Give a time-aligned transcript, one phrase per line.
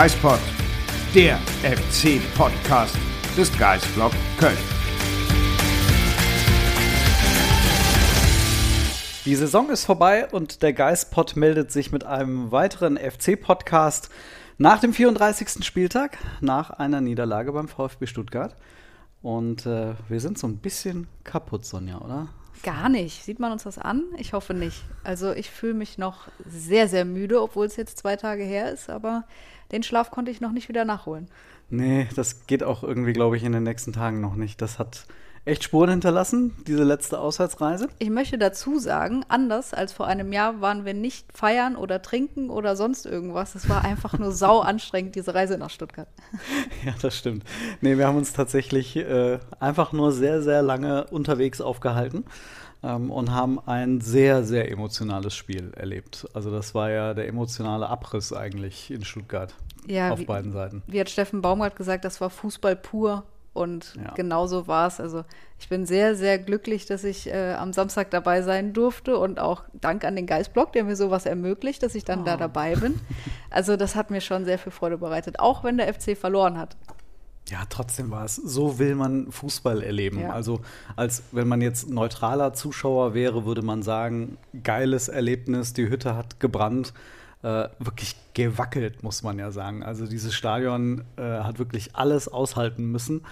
[0.00, 0.38] Geispod,
[1.12, 2.96] der FC-Podcast
[3.36, 4.56] des Geistblog Köln.
[9.24, 14.08] Die Saison ist vorbei und der Geistpod meldet sich mit einem weiteren FC-Podcast
[14.56, 15.64] nach dem 34.
[15.64, 18.54] Spieltag, nach einer Niederlage beim VfB Stuttgart.
[19.20, 22.28] Und äh, wir sind so ein bisschen kaputt, Sonja, oder?
[22.62, 23.24] Gar nicht.
[23.24, 24.04] Sieht man uns das an?
[24.16, 24.84] Ich hoffe nicht.
[25.02, 28.90] Also ich fühle mich noch sehr, sehr müde, obwohl es jetzt zwei Tage her ist,
[28.90, 29.24] aber
[29.72, 31.28] den Schlaf konnte ich noch nicht wieder nachholen.
[31.70, 34.62] Nee, das geht auch irgendwie, glaube ich, in den nächsten Tagen noch nicht.
[34.62, 35.06] Das hat
[35.48, 37.88] echt Spuren hinterlassen, diese letzte Auswärtsreise.
[37.98, 42.50] Ich möchte dazu sagen, anders als vor einem Jahr waren wir nicht feiern oder trinken
[42.50, 43.54] oder sonst irgendwas.
[43.54, 46.08] Es war einfach nur sau anstrengend, diese Reise nach Stuttgart.
[46.84, 47.44] Ja, das stimmt.
[47.80, 52.24] Nee, wir haben uns tatsächlich äh, einfach nur sehr, sehr lange unterwegs aufgehalten
[52.82, 56.26] ähm, und haben ein sehr, sehr emotionales Spiel erlebt.
[56.34, 59.54] Also das war ja der emotionale Abriss eigentlich in Stuttgart
[59.86, 60.82] Ja, auf wie- beiden Seiten.
[60.86, 63.24] Wie hat Steffen Baumgart gesagt, das war Fußball pur.
[63.54, 64.12] Und Ja.
[64.14, 65.00] genau so war es.
[65.00, 65.24] Also
[65.58, 69.64] ich bin sehr, sehr glücklich, dass ich äh, am Samstag dabei sein durfte und auch
[69.72, 73.00] Dank an den Geistblog, der mir sowas ermöglicht, dass ich dann da dabei bin.
[73.50, 76.76] Also das hat mir schon sehr viel Freude bereitet, auch wenn der FC verloren hat.
[77.50, 78.36] Ja, trotzdem war es.
[78.36, 80.20] So will man Fußball erleben.
[80.20, 80.32] Ja.
[80.32, 80.60] Also,
[80.96, 86.40] als wenn man jetzt neutraler Zuschauer wäre, würde man sagen, geiles Erlebnis, die Hütte hat
[86.40, 86.92] gebrannt.
[87.42, 89.82] Äh, wirklich gewackelt, muss man ja sagen.
[89.82, 93.22] Also, dieses Stadion äh, hat wirklich alles aushalten müssen,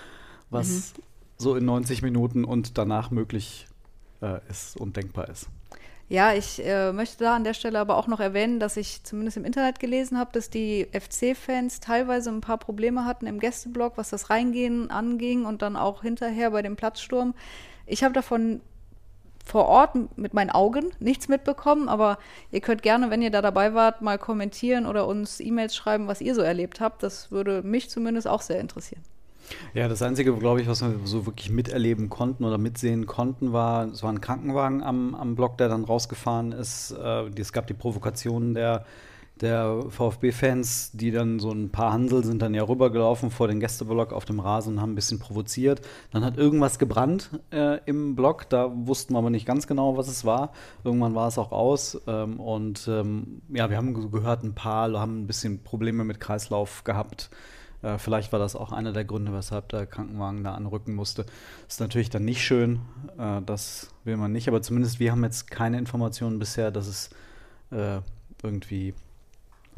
[0.48, 0.94] was
[1.37, 3.66] so in 90 Minuten und danach möglich
[4.22, 5.48] äh, ist und denkbar ist.
[6.09, 9.39] Ja, ich äh, möchte da an der Stelle aber auch noch erwähnen, dass ich zumindest
[9.39, 14.11] im Internet gelesen habe, dass die FC-Fans teilweise ein paar Probleme hatten im Gästeblock, was
[14.11, 17.34] das Reingehen anging und dann auch hinterher bei dem Platzsturm.
[17.87, 18.61] Ich habe davon
[19.45, 22.19] vor Ort mit meinen Augen nichts mitbekommen, aber
[22.53, 26.21] ihr könnt gerne, wenn ihr da dabei wart, mal kommentieren oder uns E-Mails schreiben, was
[26.21, 27.03] ihr so erlebt habt.
[27.03, 29.03] Das würde mich zumindest auch sehr interessieren.
[29.75, 33.87] Ja, das Einzige, glaube ich, was wir so wirklich miterleben konnten oder mitsehen konnten, war,
[33.87, 36.93] es war ein Krankenwagen am, am Block, der dann rausgefahren ist.
[36.93, 38.84] Äh, es gab die Provokationen der,
[39.41, 44.12] der VfB-Fans, die dann so ein paar Hansel sind dann ja rübergelaufen vor den Gästeblock
[44.12, 45.83] auf dem Rasen und haben ein bisschen provoziert.
[46.11, 50.09] Dann hat irgendwas gebrannt äh, im Block, da wussten wir aber nicht ganz genau, was
[50.09, 50.53] es war.
[50.84, 52.01] Irgendwann war es auch aus.
[52.07, 56.84] Ähm, und ähm, ja, wir haben gehört, ein paar haben ein bisschen Probleme mit Kreislauf
[56.84, 57.31] gehabt.
[57.86, 61.24] Äh, vielleicht war das auch einer der Gründe, weshalb der Krankenwagen da anrücken musste.
[61.69, 62.80] Ist natürlich dann nicht schön,
[63.19, 67.10] äh, das will man nicht, aber zumindest wir haben jetzt keine Informationen bisher, dass es
[67.70, 68.00] äh,
[68.42, 68.94] irgendwie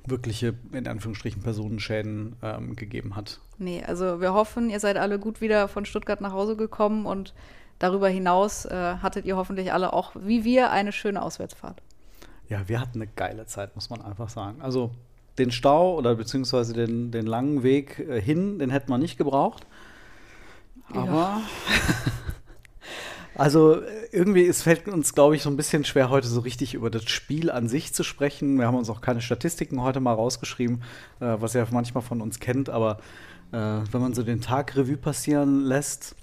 [0.07, 3.41] wirkliche, in Anführungsstrichen, Personenschäden ähm, gegeben hat.
[3.59, 7.35] Nee, also wir hoffen, ihr seid alle gut wieder von Stuttgart nach Hause gekommen und
[7.79, 11.83] darüber hinaus äh, hattet ihr hoffentlich alle auch, wie wir, eine schöne Auswärtsfahrt.
[12.49, 14.63] Ja, wir hatten eine geile Zeit, muss man einfach sagen.
[14.63, 14.93] Also
[15.39, 19.67] den Stau oder beziehungsweise den, den langen Weg äh, hin, den hätten wir nicht gebraucht.
[20.93, 21.41] Aber
[23.35, 26.75] also äh, irgendwie, es fällt uns, glaube ich, so ein bisschen schwer, heute so richtig
[26.75, 28.59] über das Spiel an sich zu sprechen.
[28.59, 30.83] Wir haben uns auch keine Statistiken heute mal rausgeschrieben,
[31.21, 32.99] äh, was ihr manchmal von uns kennt, aber
[33.51, 36.15] wenn man so den Tag Revue passieren lässt,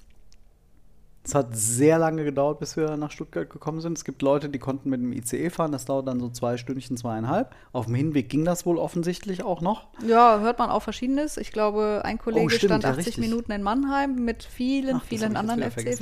[1.25, 3.97] es hat sehr lange gedauert, bis wir nach Stuttgart gekommen sind.
[3.97, 5.71] Es gibt Leute, die konnten mit dem ICE fahren.
[5.71, 7.53] Das dauert dann so zwei Stündchen, zweieinhalb.
[7.73, 9.87] Auf dem Hinweg ging das wohl offensichtlich auch noch.
[10.05, 11.37] Ja, hört man auch Verschiedenes.
[11.37, 13.23] Ich glaube, ein Kollege Oh, stimmt, stand ja, 80 richtig.
[13.23, 16.01] Minuten in Mannheim mit vielen, Ach, vielen anderen FC-Fans.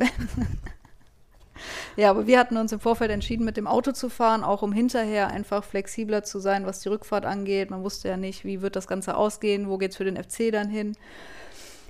[1.95, 4.73] ja, aber wir hatten uns im Vorfeld entschieden, mit dem Auto zu fahren, auch um
[4.73, 7.69] hinterher einfach flexibler zu sein, was die Rückfahrt angeht.
[7.69, 10.67] Man wusste ja nicht, wie wird das Ganze ausgehen, wo geht's für den FC dann
[10.67, 10.97] hin.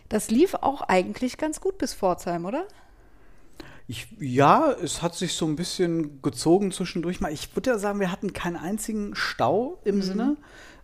[0.09, 2.67] Das lief auch eigentlich ganz gut bis Pforzheim, oder?
[3.93, 7.31] Ich, ja, es hat sich so ein bisschen gezogen zwischendurch mal.
[7.31, 10.35] Ich würde ja sagen, wir hatten keinen einzigen Stau im Sinne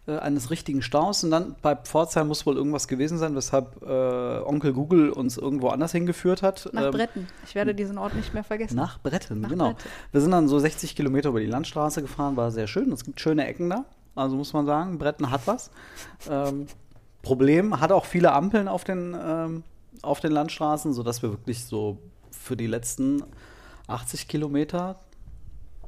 [0.06, 1.24] äh, eines richtigen Staus.
[1.24, 5.70] Und dann bei Pforzheim muss wohl irgendwas gewesen sein, weshalb äh, Onkel Google uns irgendwo
[5.70, 6.70] anders hingeführt hat.
[6.72, 7.28] Nach Ähm, Bretten.
[7.48, 8.76] Ich werde diesen Ort nicht mehr vergessen.
[8.76, 9.70] Nach Bretten, Nach genau.
[9.70, 9.90] Bretten.
[10.12, 12.92] Wir sind dann so 60 Kilometer über die Landstraße gefahren, war sehr schön.
[12.92, 13.86] Es gibt schöne Ecken da.
[14.14, 15.72] Also muss man sagen, Bretten hat was.
[16.30, 16.68] Ähm,
[17.24, 19.64] Problem, hat auch viele Ampeln auf den, ähm,
[20.04, 21.98] auf den Landstraßen, sodass wir wirklich so
[22.32, 23.24] für die letzten
[23.88, 25.00] 80 Kilometer,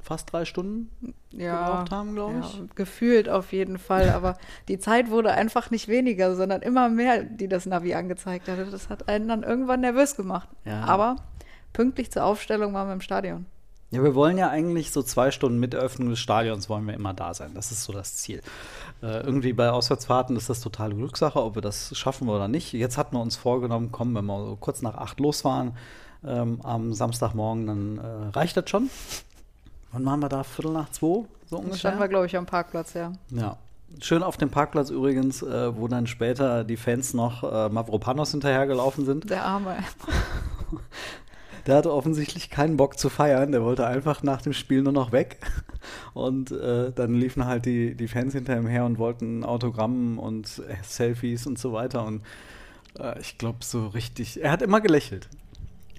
[0.01, 0.89] fast drei Stunden
[1.31, 2.75] ja, gebraucht haben, glaube ja, ich.
[2.75, 4.09] gefühlt auf jeden Fall.
[4.15, 8.65] Aber die Zeit wurde einfach nicht weniger, sondern immer mehr, die das Navi angezeigt hatte.
[8.65, 10.49] Das hat einen dann irgendwann nervös gemacht.
[10.65, 10.83] Ja.
[10.83, 11.17] Aber
[11.73, 13.45] pünktlich zur Aufstellung waren wir im Stadion.
[13.91, 17.13] Ja, wir wollen ja eigentlich so zwei Stunden mit Eröffnung des Stadions wollen wir immer
[17.13, 17.51] da sein.
[17.53, 18.41] Das ist so das Ziel.
[19.03, 22.71] Äh, irgendwie bei Auswärtsfahrten ist das total Glückssache, ob wir das schaffen oder nicht.
[22.71, 25.73] Jetzt hatten wir uns vorgenommen, kommen, wenn wir so kurz nach acht losfahren
[26.25, 28.89] ähm, am Samstagmorgen, dann äh, reicht das schon.
[29.91, 30.43] Wann waren wir da?
[30.43, 31.05] Viertel nach zwei?
[31.05, 31.79] So Dann ungefähr?
[31.79, 33.11] standen wir, glaube ich, am Parkplatz, ja.
[33.29, 33.57] Ja.
[33.99, 39.05] Schön auf dem Parkplatz übrigens, äh, wo dann später die Fans noch äh, Mavropanos hinterhergelaufen
[39.05, 39.29] sind.
[39.29, 39.75] Der Arme.
[41.67, 43.51] Der hatte offensichtlich keinen Bock zu feiern.
[43.51, 45.39] Der wollte einfach nach dem Spiel nur noch weg.
[46.13, 50.59] Und äh, dann liefen halt die, die Fans hinter ihm her und wollten Autogramm und
[50.59, 52.05] äh, Selfies und so weiter.
[52.05, 52.21] Und
[52.99, 54.41] äh, ich glaube, so richtig.
[54.43, 55.27] Er hat immer gelächelt.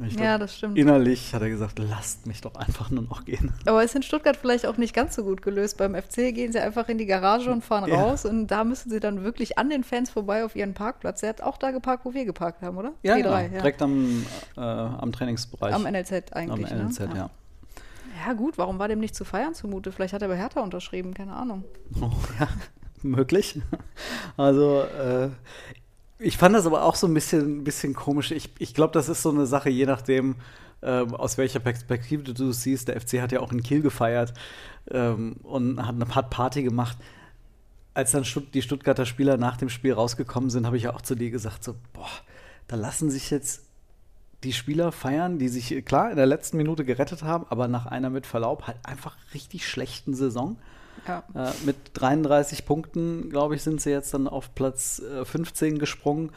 [0.05, 0.77] Ich glaub, Ja, das stimmt.
[0.79, 3.53] Innerlich hat er gesagt, lasst mich doch einfach nur noch gehen.
[3.67, 5.79] Aber ist in Stuttgart vielleicht auch nicht ganz so gut gelöst.
[5.79, 8.01] Beim FC gehen sie einfach in die Garage und fahren Ja.
[8.03, 11.21] raus und da müssen sie dann wirklich an den Fans vorbei auf ihren Parkplatz.
[11.21, 12.93] Der hat auch da geparkt, wo wir geparkt haben, oder?
[13.03, 13.31] Ja, genau.
[13.31, 14.25] drei, direkt am,
[14.57, 15.75] äh, am Trainingsbereich.
[15.75, 16.71] Am NLZ eigentlich.
[16.73, 17.11] Am NLZ, ne?
[17.17, 17.31] ja.
[18.27, 19.91] Ja, gut, warum war dem nicht zu feiern zumute?
[19.91, 21.65] Vielleicht hat er bei Hertha unterschrieben, keine Ahnung.
[22.01, 22.11] Oh,
[22.41, 22.47] ja,
[23.03, 23.61] möglich.
[24.37, 25.31] Also, äh,
[26.23, 28.31] ich fand das aber auch so ein bisschen, bisschen komisch.
[28.31, 30.37] Ich, ich glaube, das ist so eine Sache, je nachdem,
[30.83, 32.89] ähm, aus welcher Perspektive du siehst.
[32.89, 34.33] Der FC hat ja auch in Kiel gefeiert
[34.91, 36.97] ähm, und hat eine Party gemacht.
[37.95, 41.03] Als dann Stutt die Stuttgarter Spieler nach dem Spiel rausgekommen sind, habe ich ja auch
[41.03, 42.09] zu dir gesagt: so, boah,
[42.69, 43.65] da lassen sich jetzt
[44.45, 48.11] die Spieler feiern, die sich klar in der letzten Minute gerettet haben, aber nach einer
[48.11, 50.57] mit Verlaub halt einfach richtig schlechten Saison.
[51.07, 51.25] Ja.
[51.35, 56.31] Äh, mit 33 Punkten, glaube ich, sind sie jetzt dann auf Platz äh, 15 gesprungen.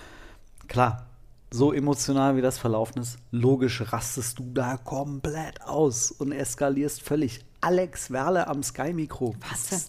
[0.68, 1.08] Klar,
[1.52, 7.46] so emotional wie das verlaufen ist, logisch rastest du da komplett aus und eskalierst völlig.
[7.62, 9.36] Alex Werle am Sky-Mikro.
[9.50, 9.82] Was denn?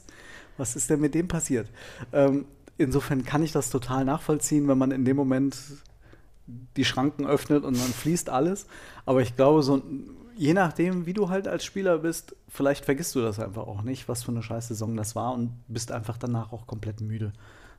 [0.58, 1.68] Was ist denn mit dem passiert?
[2.12, 2.46] Ähm,
[2.78, 5.56] insofern kann ich das total nachvollziehen, wenn man in dem Moment
[6.76, 8.66] die Schranken öffnet und dann fließt alles.
[9.04, 9.82] Aber ich glaube, so
[10.36, 14.08] je nachdem, wie du halt als Spieler bist, vielleicht vergisst du das einfach auch nicht,
[14.08, 17.32] was für eine scheiß Saison das war und bist einfach danach auch komplett müde.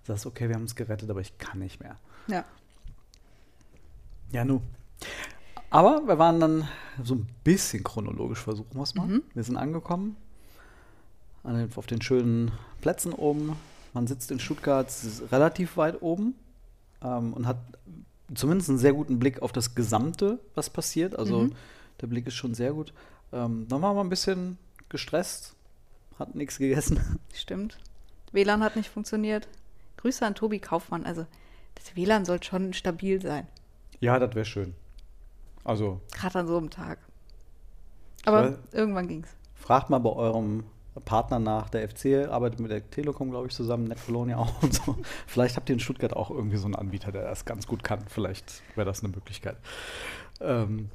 [0.03, 1.97] Sagst, okay, wir haben es gerettet, aber ich kann nicht mehr.
[2.27, 2.43] Ja.
[4.31, 4.61] Ja, nu.
[5.69, 6.67] Aber wir waren dann
[7.03, 9.21] so ein bisschen chronologisch, versuchen wir es mal.
[9.33, 10.15] Wir sind angekommen
[11.43, 12.51] an auf den schönen
[12.81, 13.55] Plätzen oben.
[13.93, 14.91] Man sitzt in Stuttgart
[15.31, 16.35] relativ weit oben
[17.01, 17.57] ähm, und hat
[18.33, 21.17] zumindest einen sehr guten Blick auf das Gesamte, was passiert.
[21.17, 21.49] Also
[22.01, 22.93] der Blick ist schon sehr gut.
[23.33, 24.57] Ähm, dann waren wir ein bisschen
[24.89, 25.55] gestresst,
[26.19, 27.19] hatten nichts gegessen.
[27.33, 27.77] Stimmt.
[28.31, 29.47] WLAN hat nicht funktioniert.
[29.97, 31.05] Grüße an Tobi Kaufmann.
[31.05, 31.25] Also,
[31.75, 33.47] das WLAN soll schon stabil sein.
[33.99, 34.75] Ja, das wäre schön.
[35.63, 36.99] Also Gerade an so einem Tag.
[38.25, 39.29] Aber Weil- irgendwann ging's.
[39.55, 40.63] Fragt mal bei eurem
[41.05, 41.69] Partner nach.
[41.69, 44.95] Der FC arbeitet mit der Telekom, glaube ich, zusammen, Netcolonia auch und so.
[45.27, 47.99] Vielleicht habt ihr in Stuttgart auch irgendwie so einen Anbieter, der das ganz gut kann.
[48.07, 49.57] Vielleicht wäre das eine Möglichkeit.
[50.39, 50.89] Ähm,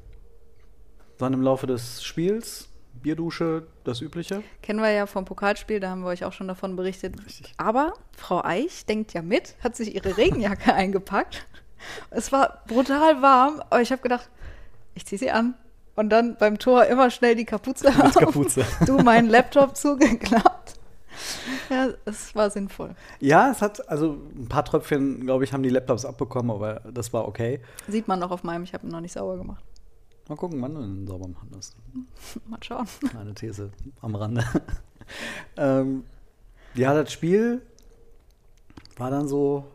[1.17, 2.69] dann im Laufe des Spiels,
[3.01, 4.43] Bierdusche, das Übliche.
[4.61, 7.15] Kennen wir ja vom Pokalspiel, da haben wir euch auch schon davon berichtet.
[7.25, 7.53] Richtig.
[7.57, 11.45] Aber Frau Eich denkt ja mit, hat sich ihre Regenjacke eingepackt.
[12.09, 14.29] Es war brutal warm, aber ich habe gedacht,
[14.95, 15.55] ich ziehe sie an.
[15.95, 18.13] Und dann beim Tor immer schnell die Kapuze Mit auf.
[18.15, 18.65] Kapuze.
[18.85, 20.73] Du meinen Laptop zugeklappt.
[21.69, 22.95] Ja, es war sinnvoll.
[23.19, 27.13] Ja, es hat, also ein paar Tröpfchen, glaube ich, haben die Laptops abbekommen, aber das
[27.13, 27.59] war okay.
[27.87, 29.63] Sieht man noch auf meinem, ich habe ihn noch nicht sauber gemacht.
[30.27, 31.75] Mal gucken, wann du ihn sauber machen wirst.
[32.47, 32.87] Mal schauen.
[33.19, 34.43] Eine These am Rande.
[35.57, 36.03] ähm,
[36.75, 37.61] ja, das Spiel
[38.97, 39.65] war dann so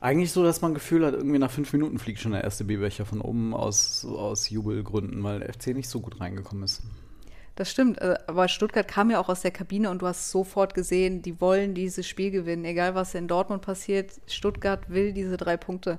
[0.00, 3.04] eigentlich so, dass man Gefühl hat, irgendwie nach fünf Minuten fliegt schon der erste Bierbecher
[3.04, 6.82] von oben aus, aus Jubelgründen, weil FC nicht so gut reingekommen ist.
[7.56, 10.74] Das stimmt, äh, aber Stuttgart kam ja auch aus der Kabine und du hast sofort
[10.74, 12.64] gesehen, die wollen dieses Spiel gewinnen.
[12.64, 15.98] Egal, was in Dortmund passiert, Stuttgart will diese drei Punkte.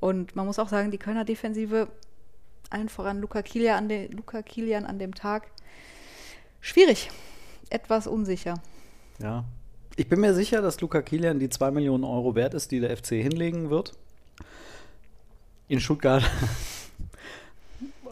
[0.00, 1.88] Und man muss auch sagen, die Kölner Defensive,
[2.70, 5.48] allen voran Luca Kilian an, de, Luca Kilian an dem Tag,
[6.60, 7.10] schwierig,
[7.68, 8.54] etwas unsicher.
[9.18, 9.44] Ja.
[9.96, 12.96] Ich bin mir sicher, dass Luca Kilian die 2 Millionen Euro wert ist, die der
[12.96, 13.92] FC hinlegen wird.
[15.68, 16.24] In Stuttgart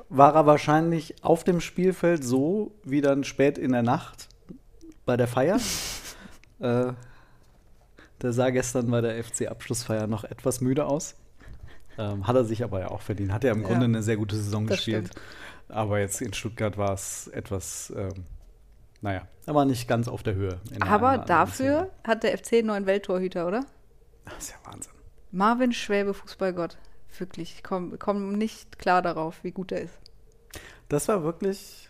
[0.08, 4.28] war er wahrscheinlich auf dem Spielfeld so wie dann spät in der Nacht
[5.06, 5.58] bei der Feier.
[6.60, 6.92] äh,
[8.20, 11.14] der sah gestern bei der FC-Abschlussfeier noch etwas müde aus.
[11.98, 13.32] Ähm, hat er sich aber ja auch verdient.
[13.32, 13.66] Hat er im Ja.
[13.68, 15.10] Grunde eine sehr gute Saison gespielt.
[15.68, 18.24] Aber jetzt in Stuttgart war es etwas, ähm,
[19.02, 20.60] naja, er war nicht ganz auf der Höhe.
[20.80, 21.90] Aber dafür Szene.
[22.04, 23.64] hat der FC einen neuen Welttorhüter, oder?
[24.24, 24.92] Das ist ja Wahnsinn.
[25.30, 26.78] Marvin Schwäbe, Fußballgott.
[27.18, 29.98] Wirklich, ich komme komm nicht klar darauf, wie gut er ist.
[30.88, 31.87] Das war wirklich,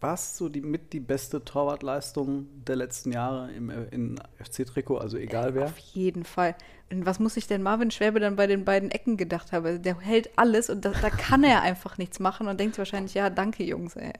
[0.00, 5.16] war es so die, mit die beste Torwartleistung der letzten Jahre im in FC-Trikot, also
[5.16, 5.66] egal wer.
[5.66, 6.54] Auf jeden Fall.
[6.90, 9.64] Und was muss sich denn Marvin Schwäbe dann bei den beiden Ecken gedacht haben?
[9.64, 13.14] Also Der hält alles und da, da kann er einfach nichts machen und denkt wahrscheinlich,
[13.14, 14.12] ja, danke Jungs, ey.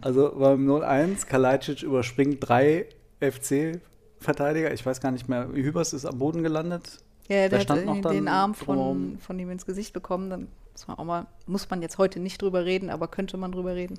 [0.00, 2.86] Also beim 0-1, Kalajdzic überspringt drei
[3.20, 4.72] FC-Verteidiger.
[4.72, 6.98] Ich weiß gar nicht mehr, Hübers ist am Boden gelandet.
[7.28, 10.30] Ja, der hat stand noch irgendwie dann den Arm von, von ihm ins Gesicht bekommen.
[10.30, 13.50] Dann muss man auch mal, muss man jetzt heute nicht drüber reden, aber könnte man
[13.50, 13.98] drüber reden.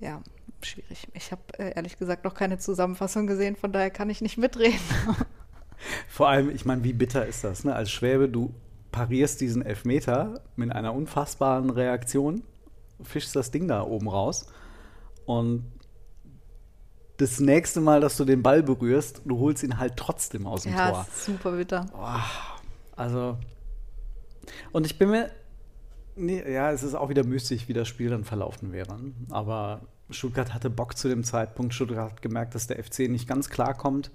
[0.00, 0.22] Ja,
[0.62, 1.08] schwierig.
[1.14, 4.78] Ich habe äh, ehrlich gesagt noch keine Zusammenfassung gesehen, von daher kann ich nicht mitreden.
[6.08, 7.74] Vor allem, ich meine, wie bitter ist das, ne?
[7.74, 8.54] Als Schwäbe, du
[8.90, 12.42] parierst diesen Elfmeter mit einer unfassbaren Reaktion,
[13.02, 14.46] fischst das Ding da oben raus
[15.26, 15.64] und
[17.16, 20.72] das nächste Mal, dass du den Ball berührst, du holst ihn halt trotzdem aus dem
[20.72, 21.06] ja, Tor.
[21.08, 21.86] ist super bitter.
[22.96, 23.36] Also,
[24.72, 25.30] und ich bin mir,
[26.16, 28.96] nee, ja, es ist auch wieder müßig, wie das Spiel dann verlaufen wäre.
[29.30, 31.74] Aber Stuttgart hatte Bock zu dem Zeitpunkt.
[31.74, 34.10] Stuttgart hat gemerkt, dass der FC nicht ganz klar kommt.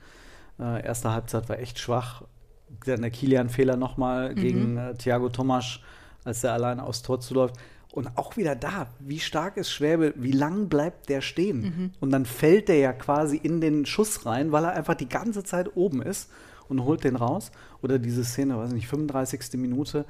[0.59, 2.23] Äh, erste Halbzeit war echt schwach.
[2.85, 5.83] Dann der Kilian-Fehler nochmal gegen äh, Thiago Tomasch,
[6.23, 7.55] als der allein aufs Tor zuläuft.
[7.91, 11.63] Und auch wieder da, wie stark ist Schwäbe, wie lang bleibt der stehen?
[11.99, 15.43] Und dann fällt der ja quasi in den Schuss rein, weil er einfach die ganze
[15.43, 16.29] Zeit oben ist
[16.67, 17.51] und holt den raus.
[17.81, 19.53] Oder diese Szene, weiß ich nicht, 35.
[19.53, 20.05] Minute.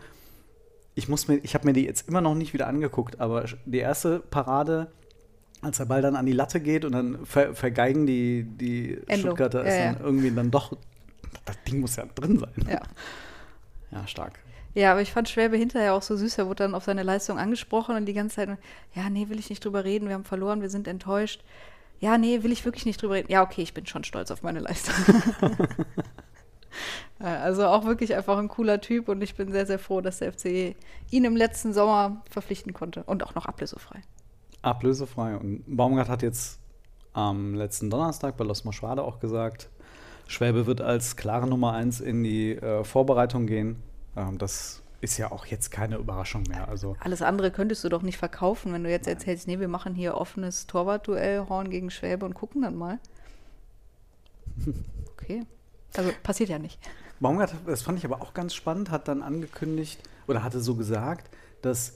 [0.99, 3.77] Ich muss mir, ich habe mir die jetzt immer noch nicht wieder angeguckt, aber die
[3.77, 4.91] erste Parade,
[5.61, 9.27] als der Ball dann an die Latte geht und dann ver, vergeigen die, die Endo.
[9.27, 9.99] Stuttgarter es Ja, dann ja.
[10.01, 10.75] irgendwie dann doch,
[11.45, 12.67] das Ding muss ja drin sein.
[12.69, 12.81] Ja.
[13.91, 14.37] Ja, stark.
[14.75, 16.37] Ja, aber ich fand Schwäbe hinterher auch so süß.
[16.37, 18.49] Er wurde dann auf seine Leistung angesprochen und die ganze Zeit,
[18.93, 21.43] ja, nee, will ich nicht drüber reden, wir haben verloren, wir sind enttäuscht.
[21.99, 23.31] Ja, nee, will ich wirklich nicht drüber reden.
[23.31, 24.93] Ja, okay, ich bin schon stolz auf meine Leistung.
[27.19, 30.31] Also auch wirklich einfach ein cooler Typ und ich bin sehr, sehr froh, dass der
[30.31, 30.75] FC
[31.11, 34.01] ihn im letzten Sommer verpflichten konnte und auch noch ablösefrei.
[34.61, 35.35] Ablösefrei.
[35.35, 36.59] Und Baumgart hat jetzt
[37.11, 39.69] am letzten Donnerstag bei Los Moschwade auch gesagt,
[40.27, 43.83] Schwäbe wird als klare Nummer eins in die äh, Vorbereitung gehen.
[44.15, 46.67] Ähm, das ist ja auch jetzt keine Überraschung mehr.
[46.67, 49.95] Also Alles andere könntest du doch nicht verkaufen, wenn du jetzt erzählst, nee, wir machen
[49.95, 52.99] hier offenes Torwartduell, Horn gegen Schwäbe und gucken dann mal.
[55.21, 55.45] Okay.
[55.95, 56.79] Also passiert ja nicht.
[57.19, 61.29] Baumgart, das fand ich aber auch ganz spannend, hat dann angekündigt oder hatte so gesagt,
[61.61, 61.95] dass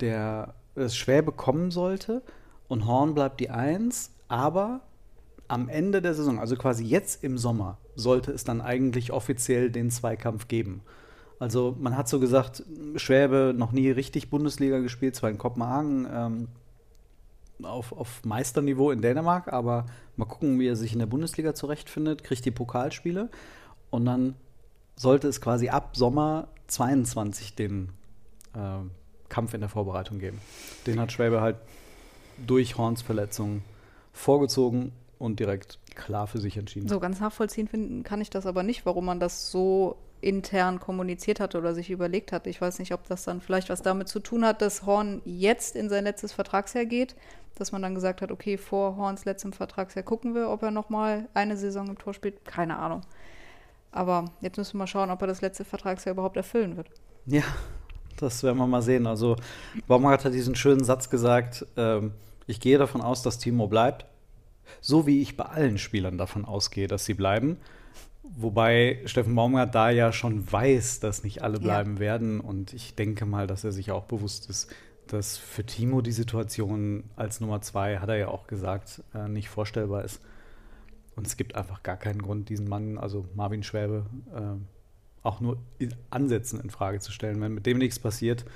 [0.00, 2.22] der dass Schwäbe kommen sollte
[2.68, 4.80] und Horn bleibt die Eins, aber
[5.48, 9.90] am Ende der Saison, also quasi jetzt im Sommer, sollte es dann eigentlich offiziell den
[9.90, 10.82] Zweikampf geben.
[11.40, 12.62] Also man hat so gesagt,
[12.96, 16.48] Schwäbe noch nie richtig Bundesliga gespielt, zwar in Kopenhagen ähm,
[17.62, 19.86] auf, auf Meisterniveau in Dänemark, aber
[20.16, 23.28] mal gucken, wie er sich in der Bundesliga zurechtfindet, kriegt die Pokalspiele
[23.90, 24.36] und dann
[25.00, 27.88] sollte es quasi ab Sommer 22 den
[28.52, 28.58] äh,
[29.30, 30.38] Kampf in der Vorbereitung geben.
[30.86, 31.56] Den hat Schwäbe halt
[32.46, 33.62] durch Horns Verletzung
[34.12, 36.86] vorgezogen und direkt klar für sich entschieden.
[36.86, 41.40] So ganz nachvollziehen finden kann ich das aber nicht, warum man das so intern kommuniziert
[41.40, 42.46] hatte oder sich überlegt hat.
[42.46, 45.76] Ich weiß nicht, ob das dann vielleicht was damit zu tun hat, dass Horn jetzt
[45.76, 47.16] in sein letztes Vertragsjahr geht,
[47.54, 50.90] dass man dann gesagt hat, okay, vor Horns letztem Vertragsjahr gucken wir, ob er noch
[50.90, 52.44] mal eine Saison im Tor spielt.
[52.44, 53.00] Keine Ahnung.
[53.92, 56.88] Aber jetzt müssen wir mal schauen, ob er das letzte Vertragsjahr überhaupt erfüllen wird.
[57.26, 57.42] Ja,
[58.18, 59.06] das werden wir mal sehen.
[59.06, 59.36] Also
[59.88, 62.12] Baumgart hat diesen schönen Satz gesagt, ähm,
[62.46, 64.06] ich gehe davon aus, dass Timo bleibt,
[64.80, 67.56] so wie ich bei allen Spielern davon ausgehe, dass sie bleiben.
[68.22, 71.62] Wobei Steffen Baumgart da ja schon weiß, dass nicht alle Ja.
[71.62, 72.40] bleiben werden.
[72.40, 74.72] Und ich denke mal, dass er sich auch bewusst ist,
[75.08, 79.48] dass für Timo die Situation als Nummer zwei, hat er ja auch gesagt, äh, nicht
[79.48, 80.20] vorstellbar ist.
[81.20, 84.56] Und es gibt einfach gar keinen Grund, diesen Mann, also Marvin Schwäbe, äh,
[85.22, 87.42] auch nur in Ansätzen in Frage zu stellen.
[87.42, 88.46] Wenn mit dem nichts passiert,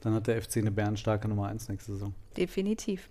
[0.00, 2.14] dann hat der FC eine bärenstarke Nummer 1 nächste Saison.
[2.34, 3.10] Definitiv.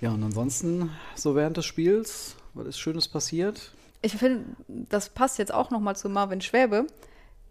[0.00, 3.72] Ja, und ansonsten, so während des Spiels, was ist Schönes passiert?
[4.02, 6.88] Ich finde, das passt jetzt auch noch mal zu Marvin Schwäbe.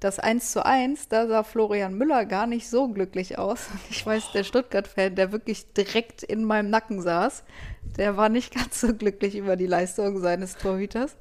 [0.04, 3.68] Das 1 zu 1, da sah Florian Müller gar nicht so glücklich aus.
[3.90, 7.46] Ich weiß, der Stuttgart-Fan, der wirklich direkt in meinem Nacken saß,
[7.98, 11.16] der war nicht ganz so glücklich über die Leistung seines Torhüters.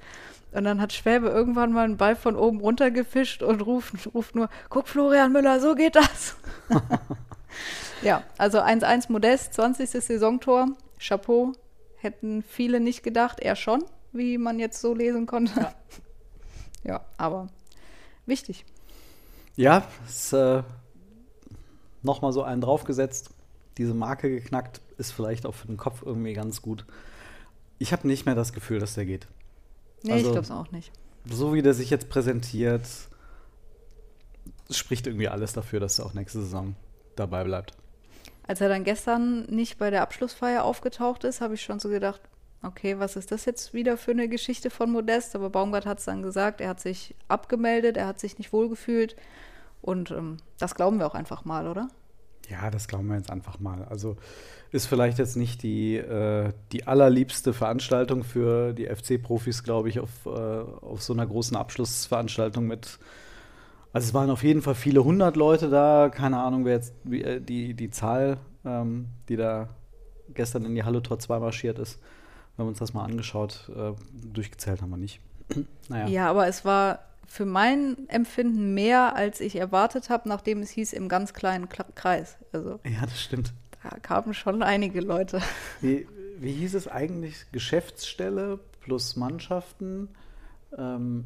[0.50, 4.34] Und dann hat Schwäbe irgendwann mal einen Ball von oben runter gefischt und ruft, ruft
[4.34, 6.34] nur, guck Florian Müller, so geht das.
[8.02, 9.90] ja, also 1-1 Modest, 20.
[9.90, 10.66] Saisontor,
[10.98, 11.52] Chapeau,
[11.98, 15.60] hätten viele nicht gedacht, er schon, wie man jetzt so lesen konnte.
[15.60, 15.72] Ja,
[16.82, 17.46] ja aber
[18.26, 18.64] wichtig.
[19.56, 20.62] Ja, ist äh,
[22.02, 23.30] nochmal so einen draufgesetzt,
[23.78, 26.84] diese Marke geknackt, ist vielleicht auch für den Kopf irgendwie ganz gut.
[27.78, 29.26] Ich habe nicht mehr das Gefühl, dass der geht.
[30.02, 30.92] Nee, Also- ich glaube es auch nicht.
[31.30, 32.82] So wie der sich jetzt präsentiert,
[34.70, 36.74] spricht irgendwie alles dafür, dass er auch nächste Saison
[37.16, 37.74] dabei bleibt.
[38.44, 42.20] als er dann gestern nicht bei der Abschlussfeier aufgetaucht ist, habe ich schon so gedacht,
[42.62, 45.34] okay, was ist das jetzt wieder für eine Geschichte von Modest?
[45.34, 49.16] Aber Baumgart hat es dann gesagt, er hat sich abgemeldet, er hat sich nicht wohlgefühlt.
[49.80, 51.88] Und ähm, das glauben wir auch einfach mal, oder?
[52.48, 53.84] Ja, das glauben wir jetzt einfach mal.
[53.84, 54.16] Also
[54.70, 60.10] ist vielleicht jetzt nicht die, äh, die allerliebste Veranstaltung für die FC-Profis, glaube ich, auf,
[60.26, 62.98] äh, auf so einer großen Abschlussveranstaltung mit.
[63.92, 66.10] Also es waren auf jeden Fall viele hundert Leute da.
[66.10, 69.68] Keine Ahnung, wer jetzt wie, äh, die, die Zahl, ähm, die da
[70.32, 72.00] gestern in die Halle Tor 2 marschiert ist.
[72.62, 73.68] Wir haben uns das mal angeschaut.
[73.74, 73.92] Äh,
[74.32, 75.20] durchgezählt haben wir nicht.
[75.88, 76.06] naja.
[76.06, 80.92] Ja, aber es war für mein Empfinden mehr, als ich erwartet habe, nachdem es hieß
[80.92, 82.36] im ganz kleinen Kreis.
[82.52, 83.52] Also, ja, das stimmt.
[83.82, 85.40] Da kamen schon einige Leute.
[85.80, 86.06] Wie,
[86.38, 87.46] wie hieß es eigentlich?
[87.50, 90.08] Geschäftsstelle plus Mannschaften
[90.78, 91.24] ähm,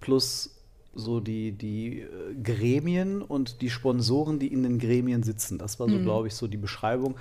[0.00, 0.56] plus
[0.94, 5.58] so die, die äh, Gremien und die Sponsoren, die in den Gremien sitzen.
[5.58, 6.02] Das war so, mhm.
[6.02, 7.16] glaube ich, so die Beschreibung.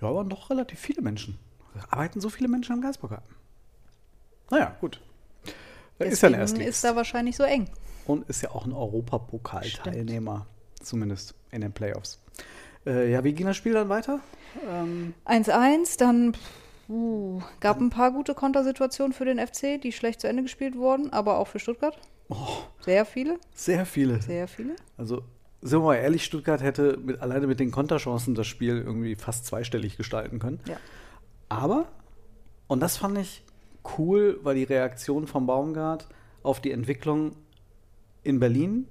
[0.00, 1.38] Ja, waren doch relativ viele Menschen.
[1.90, 3.34] Arbeiten so viele Menschen am Geisbockgarten.
[4.50, 5.00] Naja, gut.
[5.98, 6.68] Deswegen ist ja ein Erstligist.
[6.70, 7.68] ist da wahrscheinlich so eng.
[8.06, 10.46] Und ist ja auch ein Europapokal-Teilnehmer,
[10.80, 12.20] zumindest in den Playoffs.
[12.84, 14.20] Äh, ja, wie ging das Spiel dann weiter?
[15.26, 16.36] 1-1, ähm dann
[16.88, 21.12] uh, gab ein paar gute Kontersituationen für den FC, die schlecht zu Ende gespielt wurden,
[21.12, 21.96] aber auch für Stuttgart.
[22.28, 22.36] Oh,
[22.80, 23.38] sehr viele.
[23.54, 24.20] Sehr viele.
[24.20, 24.74] Sehr viele.
[24.96, 25.22] Also,
[25.60, 29.46] sind wir mal ehrlich, Stuttgart hätte mit, alleine mit den Konterchancen das Spiel irgendwie fast
[29.46, 30.60] zweistellig gestalten können.
[30.66, 30.76] Ja.
[31.52, 31.86] Aber,
[32.66, 33.44] und das fand ich
[33.98, 36.08] cool, war die Reaktion von Baumgart
[36.42, 37.32] auf die Entwicklung
[38.22, 38.86] in Berlin,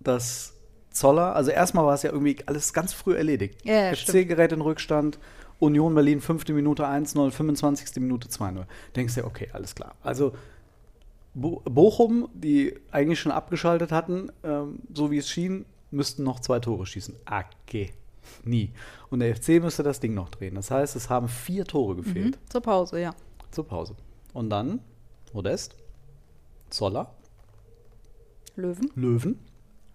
[0.00, 0.54] dass
[0.90, 3.64] Zoller, also erstmal war es ja irgendwie alles ganz früh erledigt.
[3.64, 5.18] Ja, ja, FC-Gerät in Rückstand,
[5.60, 6.48] Union Berlin, 5.
[6.48, 7.96] Minute 1-0, 25.
[7.96, 8.64] Minute 2-0.
[8.94, 9.94] Denkst du, okay, alles klar.
[10.02, 10.34] Also
[11.34, 16.58] Bo Bochum, die eigentlich schon abgeschaltet hatten, ähm, so wie es schien, müssten noch zwei
[16.60, 17.14] Tore schießen.
[17.26, 17.92] Okay,
[18.44, 18.72] nie.
[19.10, 20.54] Und der FC müsste das Ding noch drehen.
[20.54, 22.36] Das heißt, es haben vier Tore gefehlt.
[22.36, 23.14] Mhm, zur Pause, ja.
[23.50, 23.94] Zur Pause.
[24.32, 24.80] Und dann
[25.32, 25.74] Modest,
[26.70, 27.14] Zoller,
[28.56, 28.90] Löwen.
[28.94, 29.38] Löwen.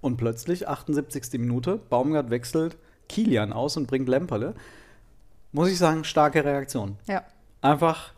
[0.01, 1.39] Und plötzlich, 78.
[1.39, 2.77] Minute, Baumgart wechselt
[3.09, 4.53] Kilian aus und bringt Lemperle.
[5.51, 6.97] Muss ich sagen, starke Reaktion.
[7.07, 7.23] Ja.
[7.61, 8.13] Einfach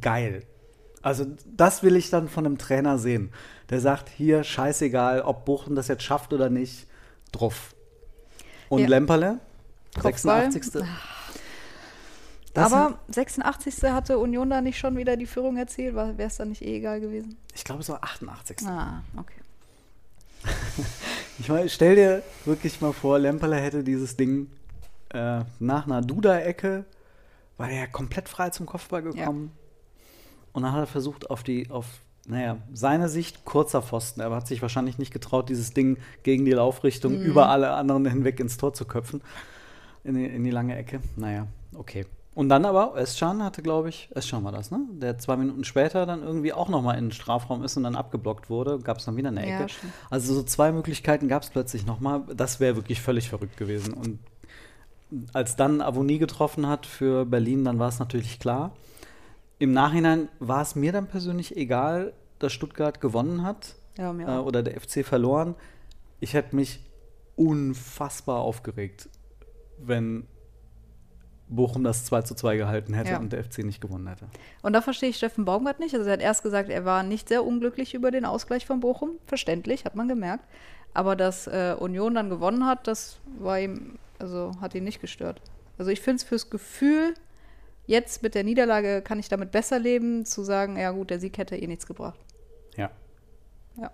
[0.00, 0.44] geil.
[1.02, 3.30] Also, das will ich dann von einem Trainer sehen.
[3.70, 6.86] Der sagt: Hier, scheißegal, ob Bochum das jetzt schafft oder nicht,
[7.32, 7.75] drauf.
[8.68, 8.88] Und ja.
[8.88, 9.38] Lemperle,
[9.94, 10.50] Kopfball.
[10.50, 10.82] 86.
[12.54, 13.82] Das Aber 86.
[13.92, 15.94] hatte Union da nicht schon wieder die Führung erzielt?
[15.94, 17.36] Wäre es dann nicht eh egal gewesen?
[17.54, 18.66] Ich glaube, es war 88.
[18.66, 19.40] Ah, okay.
[21.38, 24.50] ich meine, stell dir wirklich mal vor, Lemperle hätte dieses Ding
[25.10, 26.86] äh, nach einer Duda-Ecke,
[27.58, 29.52] war er ja komplett frei zum Kopfball gekommen.
[29.54, 29.62] Ja.
[30.52, 31.86] Und dann hat er versucht, auf die, auf,
[32.26, 34.20] naja, seine Sicht kurzer Pfosten.
[34.20, 37.24] Er hat sich wahrscheinlich nicht getraut, dieses Ding gegen die Laufrichtung mhm.
[37.24, 39.22] über alle anderen hinweg ins Tor zu köpfen.
[40.02, 41.00] In die, in die lange Ecke.
[41.16, 42.06] Naja, okay.
[42.34, 44.80] Und dann aber, Özcan hatte, glaube ich, Özcan war das, ne?
[44.92, 48.50] Der zwei Minuten später dann irgendwie auch nochmal in den Strafraum ist und dann abgeblockt
[48.50, 49.72] wurde, gab es dann wieder eine Ecke.
[49.72, 52.24] Ja, also so zwei Möglichkeiten gab es plötzlich nochmal.
[52.36, 53.94] Das wäre wirklich völlig verrückt gewesen.
[53.94, 54.18] Und
[55.32, 58.72] als dann Avonie getroffen hat für Berlin, dann war es natürlich klar.
[59.58, 64.62] Im Nachhinein war es mir dann persönlich egal, dass Stuttgart gewonnen hat ja, äh, oder
[64.62, 65.54] der FC verloren.
[66.20, 66.80] Ich hätte mich
[67.36, 69.08] unfassbar aufgeregt,
[69.78, 70.26] wenn
[71.48, 73.18] Bochum das 2 zu 2 gehalten hätte ja.
[73.18, 74.26] und der FC nicht gewonnen hätte.
[74.62, 75.94] Und da verstehe ich Steffen Baumgart nicht.
[75.94, 79.10] Also er hat erst gesagt, er war nicht sehr unglücklich über den Ausgleich von Bochum.
[79.26, 80.44] Verständlich, hat man gemerkt.
[80.92, 85.40] Aber dass äh, Union dann gewonnen hat, das war ihm, also hat ihn nicht gestört.
[85.78, 87.14] Also ich finde es fürs Gefühl,
[87.86, 91.38] jetzt mit der Niederlage kann ich damit besser leben, zu sagen, ja gut, der Sieg
[91.38, 92.18] hätte eh nichts gebracht.
[92.76, 92.90] Ja.
[93.76, 93.90] Ja.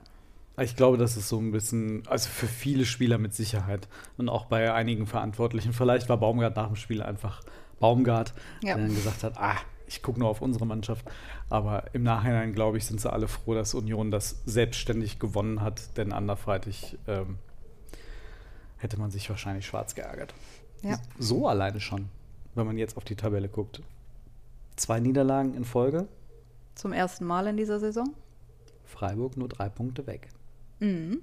[0.60, 4.46] Ich glaube, das ist so ein bisschen, also für viele Spieler mit Sicherheit und auch
[4.46, 5.72] bei einigen Verantwortlichen.
[5.72, 7.42] Vielleicht war Baumgart nach dem Spiel einfach
[7.80, 8.74] Baumgart, ja.
[8.74, 11.06] der dann gesagt hat, ah, ich gucke nur auf unsere Mannschaft.
[11.48, 15.96] Aber im Nachhinein, glaube ich, sind sie alle froh, dass Union das selbstständig gewonnen hat,
[15.96, 17.38] denn anderweitig ähm,
[18.76, 20.34] hätte man sich wahrscheinlich schwarz geärgert.
[20.82, 20.98] Ja.
[21.18, 22.08] So alleine schon,
[22.54, 23.82] wenn man jetzt auf die Tabelle guckt.
[24.76, 26.08] Zwei Niederlagen in Folge.
[26.74, 28.14] Zum ersten Mal in dieser Saison.
[28.84, 30.28] Freiburg nur drei Punkte weg.
[30.80, 31.22] Mhm.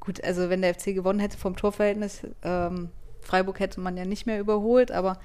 [0.00, 2.88] Gut, also wenn der FC gewonnen hätte vom Torverhältnis, ähm,
[3.20, 5.18] Freiburg hätte man ja nicht mehr überholt, aber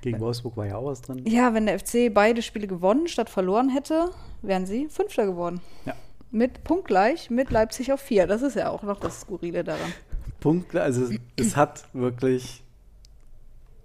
[0.00, 1.24] gegen Wolfsburg war ja auch was drin.
[1.26, 4.10] Ja, wenn der FC beide Spiele gewonnen statt verloren hätte,
[4.42, 5.60] wären sie Fünfter geworden.
[5.86, 5.94] Ja.
[6.30, 8.26] Mit punktgleich mit Leipzig auf vier.
[8.26, 9.92] Das ist ja auch noch das Skurrile daran.
[10.40, 12.62] Punkt, also es hat wirklich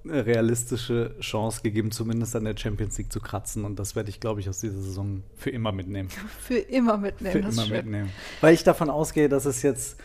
[0.05, 3.65] realistische Chance gegeben, zumindest an der Champions League zu kratzen.
[3.65, 6.09] Und das werde ich, glaube ich, aus dieser Saison für immer mitnehmen.
[6.39, 7.31] Für immer mitnehmen.
[7.31, 8.09] Für immer mitnehmen.
[8.41, 9.97] Weil ich davon ausgehe, dass es jetzt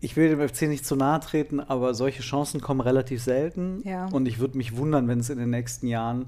[0.00, 3.82] ich will dem FC nicht zu nahe treten, aber solche Chancen kommen relativ selten.
[3.84, 4.06] Ja.
[4.06, 6.26] Und ich würde mich wundern, wenn es in den nächsten Jahren,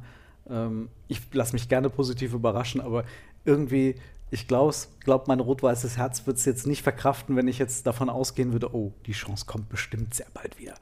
[0.48, 3.04] ähm, ich lasse mich gerne positiv überraschen, aber
[3.44, 3.94] irgendwie,
[4.30, 8.10] ich glaube, glaub, mein rot-weißes Herz wird es jetzt nicht verkraften, wenn ich jetzt davon
[8.10, 10.74] ausgehen würde, oh, die Chance kommt bestimmt sehr bald wieder.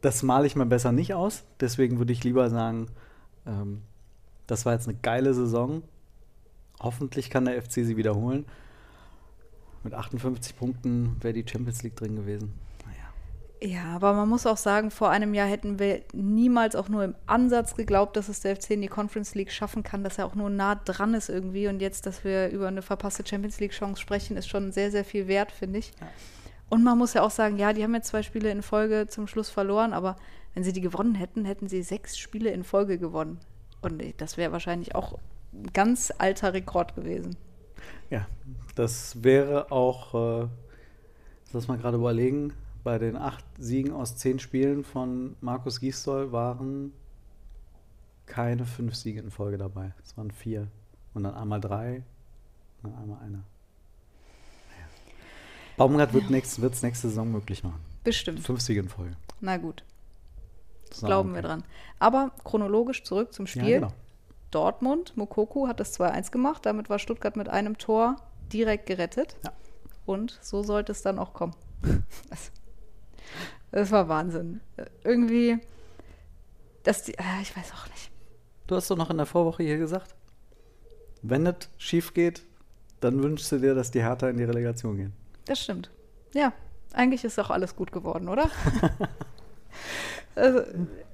[0.00, 1.44] Das male ich mir besser nicht aus.
[1.60, 2.88] Deswegen würde ich lieber sagen,
[3.46, 3.82] ähm,
[4.46, 5.82] das war jetzt eine geile Saison.
[6.80, 8.46] Hoffentlich kann der FC sie wiederholen.
[9.82, 12.52] Mit 58 Punkten wäre die Champions League drin gewesen.
[12.84, 13.74] Naja.
[13.74, 17.14] Ja, aber man muss auch sagen, vor einem Jahr hätten wir niemals auch nur im
[17.26, 20.36] Ansatz geglaubt, dass es der FC in die Conference League schaffen kann, dass er auch
[20.36, 21.66] nur nah dran ist irgendwie.
[21.66, 25.26] Und jetzt, dass wir über eine verpasste Champions League-Chance sprechen, ist schon sehr, sehr viel
[25.26, 25.92] wert, finde ich.
[26.00, 26.06] Ja.
[26.70, 29.26] Und man muss ja auch sagen, ja, die haben jetzt zwei Spiele in Folge zum
[29.26, 30.16] Schluss verloren, aber
[30.54, 33.38] wenn sie die gewonnen hätten, hätten sie sechs Spiele in Folge gewonnen.
[33.80, 35.18] Und das wäre wahrscheinlich auch
[35.52, 37.36] ein ganz alter Rekord gewesen.
[38.10, 38.26] Ja,
[38.74, 40.48] das wäre auch, äh,
[41.52, 42.52] lass mal gerade überlegen,
[42.84, 46.92] bei den acht Siegen aus zehn Spielen von Markus Gisdol waren
[48.26, 49.94] keine fünf Siege in Folge dabei.
[50.04, 50.68] Es waren vier.
[51.14, 52.02] Und dann einmal drei,
[52.82, 53.44] und dann einmal einer.
[55.78, 56.62] Baumgart wird es ja.
[56.62, 57.80] nächste Saison möglich machen.
[58.04, 58.40] Bestimmt.
[58.40, 59.16] Fünf Siege in Folge.
[59.40, 59.84] Na gut.
[61.00, 61.64] Glauben wir dran.
[61.98, 63.68] Aber chronologisch zurück zum Spiel.
[63.68, 63.92] Ja, genau.
[64.50, 66.66] Dortmund, Mokoku hat das 2-1 gemacht.
[66.66, 68.16] Damit war Stuttgart mit einem Tor
[68.52, 69.36] direkt gerettet.
[69.44, 69.52] Ja.
[70.06, 71.54] Und so sollte es dann auch kommen.
[72.30, 72.50] Das,
[73.70, 74.60] das war Wahnsinn.
[75.04, 75.58] Irgendwie,
[76.82, 78.10] dass die, äh, ich weiß auch nicht.
[78.66, 80.14] Du hast doch noch in der Vorwoche hier gesagt,
[81.22, 82.42] wenn es schief geht,
[83.00, 85.12] dann wünschst du dir, dass die Hertha in die Relegation gehen.
[85.48, 85.90] Das stimmt.
[86.34, 86.52] Ja,
[86.92, 88.50] eigentlich ist auch alles gut geworden, oder?
[90.34, 90.60] also,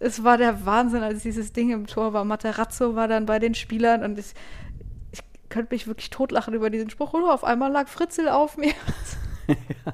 [0.01, 2.25] es war der Wahnsinn, als dieses Ding im Tor war.
[2.25, 4.35] Materazzo war dann bei den Spielern und ich,
[5.13, 7.15] ich könnte mich wirklich totlachen über diesen Spruch.
[7.15, 8.75] Und auf einmal lag Fritzel auf mir.
[9.47, 9.93] ja.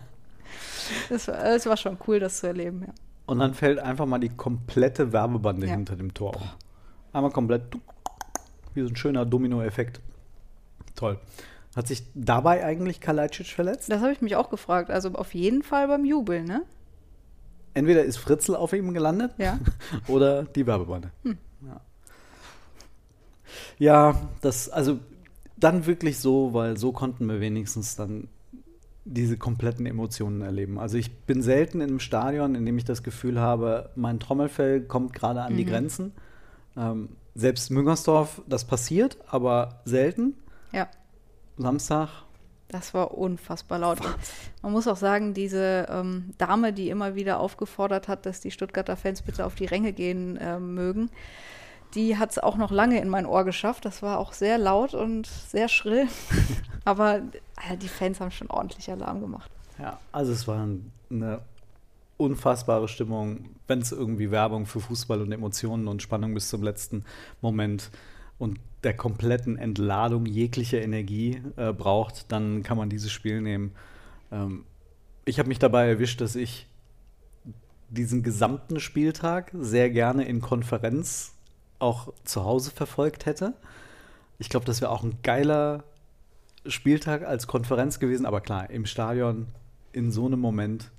[1.11, 2.95] es, es, war schon cool, das zu erleben, ja.
[3.27, 5.75] Und dann fällt einfach mal die komplette Werbebande ja.
[5.75, 6.49] hinter dem Tor um.
[7.13, 7.63] Einmal komplett,
[8.73, 10.01] wie so ein schöner Domino-Effekt.
[10.97, 11.21] Toll.
[11.77, 13.91] Hat sich dabei eigentlich Kalajdzic verletzt?
[13.91, 14.91] Das habe ich mich auch gefragt.
[14.91, 16.63] Also auf jeden Fall beim Jubeln, ne?
[17.75, 19.59] entweder ist Fritzl auf ihm gelandet ja.
[20.09, 21.11] oder die Werbebande.
[21.25, 21.39] Hm.
[21.67, 21.81] Ja.
[23.79, 24.99] ja, das, also
[25.57, 28.29] dann wirklich so, weil so konnten wir wenigstens dann
[29.05, 30.79] diese kompletten Emotionen erleben.
[30.79, 34.83] Also ich bin selten in einem Stadion, in dem ich das Gefühl habe, mein Trommelfell
[34.83, 35.57] kommt gerade an mhm.
[35.57, 36.13] die Grenzen.
[36.77, 40.35] Ähm, selbst Müngersdorf, das passiert, aber selten.
[40.73, 40.89] Ja.
[41.61, 42.09] Samstag
[42.71, 43.99] das war unfassbar laut.
[44.63, 48.97] Man muss auch sagen, diese ähm, Dame, die immer wieder aufgefordert hat, dass die Stuttgarter
[48.97, 51.11] Fans bitte auf die Ränge gehen äh, mögen,
[51.95, 53.85] die hat es auch noch lange in mein Ohr geschafft.
[53.85, 56.07] Das war auch sehr laut und sehr schrill.
[56.85, 59.51] Aber äh, die Fans haben schon ordentlich Alarm gemacht.
[59.79, 60.69] Ja, also es war
[61.11, 61.41] eine
[62.17, 67.05] unfassbare Stimmung, wenn es irgendwie Werbung für Fußball und Emotionen und Spannung bis zum letzten
[67.41, 67.91] Moment
[68.41, 73.73] und der kompletten Entladung jeglicher Energie äh, braucht, dann kann man dieses Spiel nehmen.
[74.33, 74.65] Ähm,
[75.27, 76.67] ich habe mich dabei erwischt, dass ich
[77.91, 81.35] diesen gesamten Spieltag sehr gerne in Konferenz
[81.79, 83.53] auch zu Hause verfolgt hätte.
[84.39, 85.85] Ich glaube, das wäre auch ein geiler
[86.65, 89.49] Spieltag als Konferenz gewesen, aber klar, im Stadion
[89.93, 90.91] in so einem Moment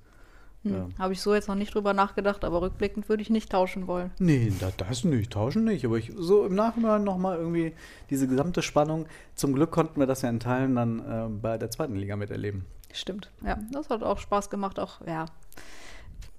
[0.64, 0.72] hm.
[0.72, 0.88] Ja.
[0.98, 4.12] Habe ich so jetzt noch nicht drüber nachgedacht, aber rückblickend würde ich nicht tauschen wollen.
[4.18, 5.84] Nee, das, das nicht, tauschen nicht.
[5.84, 7.72] Aber ich, so im Nachhinein nochmal irgendwie
[8.10, 9.06] diese gesamte Spannung.
[9.34, 12.64] Zum Glück konnten wir das ja in Teilen dann äh, bei der zweiten Liga miterleben.
[12.92, 13.58] Stimmt, ja.
[13.72, 14.78] Das hat auch Spaß gemacht.
[14.78, 15.26] Auch, ja,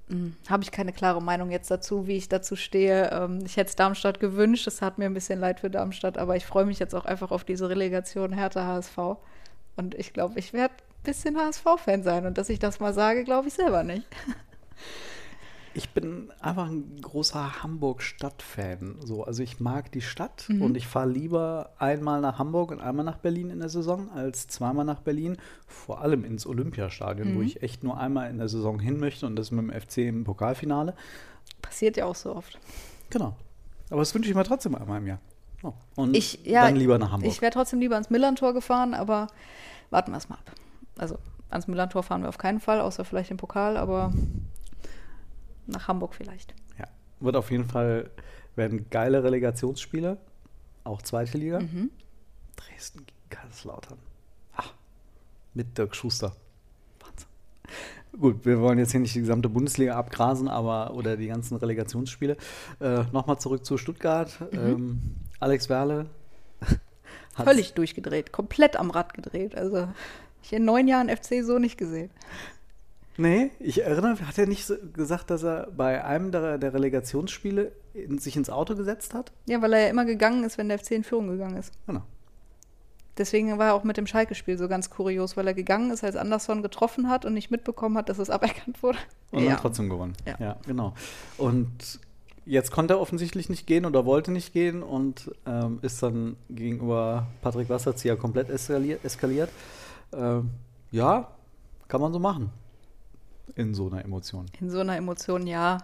[0.10, 3.10] hm, habe ich keine klare Meinung jetzt dazu, wie ich dazu stehe.
[3.12, 4.68] Ähm, ich hätte es Darmstadt gewünscht.
[4.68, 7.32] Es hat mir ein bisschen leid für Darmstadt, aber ich freue mich jetzt auch einfach
[7.32, 8.98] auf diese Relegation Hertha HSV.
[9.76, 12.26] Und ich glaube, ich werde bisschen HSV-Fan sein.
[12.26, 14.08] Und dass ich das mal sage, glaube ich selber nicht.
[15.76, 18.98] Ich bin einfach ein großer Hamburg-Stadt-Fan.
[19.04, 20.62] So, also ich mag die Stadt mhm.
[20.62, 24.48] und ich fahre lieber einmal nach Hamburg und einmal nach Berlin in der Saison als
[24.48, 25.38] zweimal nach Berlin.
[25.66, 27.38] Vor allem ins Olympiastadion, mhm.
[27.38, 29.98] wo ich echt nur einmal in der Saison hin möchte und das mit dem FC
[30.00, 30.94] im Pokalfinale.
[31.64, 32.60] Passiert ja auch so oft.
[33.10, 33.36] Genau.
[33.90, 35.20] Aber das wünsche ich mir trotzdem einmal im Jahr.
[35.64, 35.74] Oh.
[35.96, 37.32] Und ich, ja, dann lieber nach Hamburg.
[37.32, 39.26] Ich wäre trotzdem lieber ans Millantor gefahren, aber
[39.90, 40.52] warten wir es mal ab
[40.98, 41.18] also
[41.50, 44.12] ans Millantor fahren wir auf keinen Fall, außer vielleicht im Pokal, aber
[45.68, 46.54] nach Hamburg vielleicht.
[46.78, 46.86] Ja,
[47.20, 48.10] wird auf jeden Fall,
[48.56, 50.18] werden geile Relegationsspiele,
[50.84, 51.60] auch zweite Liga.
[51.60, 51.92] Mhm.
[52.56, 53.98] Dresden gegen Kaiserslautern.
[54.56, 54.74] Ach,
[55.54, 56.36] mit Dirk Schuster.
[57.00, 57.28] Wahnsinn.
[58.20, 62.38] Gut, wir wollen jetzt hier nicht die gesamte Bundesliga abgrasen, aber oder die ganzen Relegationsspiele.
[62.80, 64.40] Äh, Nochmal zurück zu Stuttgart.
[64.52, 64.60] Mhm.
[64.60, 65.02] Ähm,
[65.40, 66.10] Alex Werle.
[67.36, 69.56] Völlig durchgedreht, komplett am Rad gedreht.
[69.56, 69.88] Also
[70.44, 72.10] ich in neun Jahren FC so nicht gesehen.
[73.18, 77.72] Nee, ich erinnere, hat er nicht so gesagt, dass er bei einem der, der Relegationsspiele
[77.94, 79.32] in, sich ins Auto gesetzt hat?
[79.48, 81.72] Ja, weil er ja immer gegangen ist, wenn der FC in Führung gegangen ist.
[81.86, 82.02] Genau.
[83.18, 86.16] Deswegen war er auch mit dem Schalke-Spiel so ganz kurios, weil er gegangen ist, als
[86.16, 88.98] Anderson getroffen hat und nicht mitbekommen hat, dass es aberkannt wurde.
[89.30, 89.52] Und ja.
[89.52, 90.14] dann trotzdem gewonnen.
[90.26, 90.36] Ja.
[90.40, 90.96] ja, genau.
[91.38, 92.00] Und
[92.46, 97.28] jetzt konnte er offensichtlich nicht gehen oder wollte nicht gehen und ähm, ist dann gegenüber
[97.44, 99.06] Patrick Wasserzieher komplett eskaliert.
[99.06, 99.50] eskaliert.
[100.16, 100.52] Ähm,
[100.92, 101.30] ja,
[101.88, 102.52] kann man so machen.
[103.56, 104.46] In so einer Emotion.
[104.60, 105.80] In so einer Emotion, ja,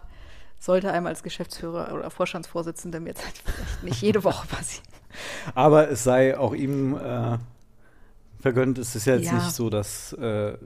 [0.60, 4.88] sollte einem als Geschäftsführer oder Vorstandsvorsitzender mir jetzt halt vielleicht nicht jede Woche passieren.
[5.56, 7.38] Aber es sei auch ihm äh,
[8.40, 8.78] vergönnt.
[8.78, 9.34] Es ist ja jetzt Ja.
[9.36, 10.58] nicht so, dass äh,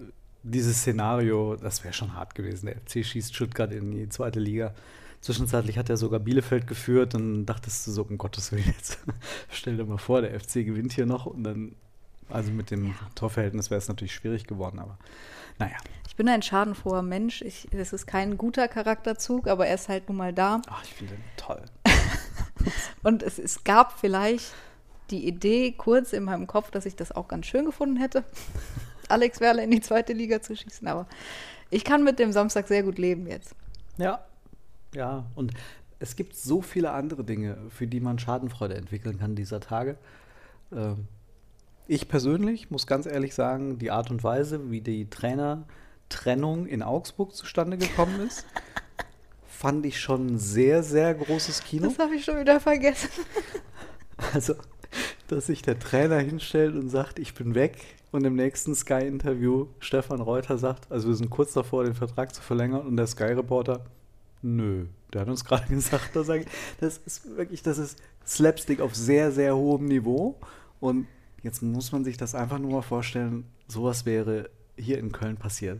[0.43, 2.65] dieses Szenario, das wäre schon hart gewesen.
[2.67, 4.73] Der FC schießt Stuttgart in die zweite Liga.
[5.21, 8.99] Zwischenzeitlich hat er sogar Bielefeld geführt und dachtest du so, um Gottes Willen, jetzt
[9.49, 11.75] stell dir mal vor, der FC gewinnt hier noch und dann,
[12.29, 14.97] also mit dem Torverhältnis wäre es natürlich schwierig geworden, aber
[15.59, 15.77] naja.
[16.07, 17.41] Ich bin ein schadenfroher Mensch.
[17.41, 20.61] Ich, das ist kein guter Charakterzug, aber er ist halt nun mal da.
[20.67, 21.63] Ach, ich finde den toll.
[23.03, 24.53] Und es, es gab vielleicht
[25.09, 28.23] die Idee kurz in meinem Kopf, dass ich das auch ganz schön gefunden hätte,
[29.09, 30.87] Alex Werle in die zweite Liga zu schießen.
[30.87, 31.07] Aber
[31.69, 33.55] ich kann mit dem Samstag sehr gut leben jetzt.
[33.97, 34.23] Ja,
[34.93, 35.25] ja.
[35.35, 35.53] Und
[35.99, 39.97] es gibt so viele andere Dinge, für die man Schadenfreude entwickeln kann dieser Tage.
[40.71, 41.07] Ähm,
[41.87, 47.35] ich persönlich muss ganz ehrlich sagen, die Art und Weise, wie die Trainertrennung in Augsburg
[47.35, 48.45] zustande gekommen ist,
[49.47, 51.87] fand ich schon ein sehr, sehr großes Kino.
[51.87, 53.09] Das habe ich schon wieder vergessen.
[54.31, 54.53] Also,
[55.27, 57.77] dass sich der Trainer hinstellt und sagt, ich bin weg
[58.11, 62.41] und im nächsten Sky-Interview Stefan Reuter sagt, also wir sind kurz davor, den Vertrag zu
[62.41, 63.83] verlängern und der Sky-Reporter,
[64.43, 66.15] nö, der hat uns gerade gesagt,
[66.79, 70.39] das ist wirklich, das ist Slapstick auf sehr, sehr hohem Niveau
[70.79, 71.07] und
[71.43, 75.79] jetzt muss man sich das einfach nur mal vorstellen, sowas wäre hier in Köln passiert.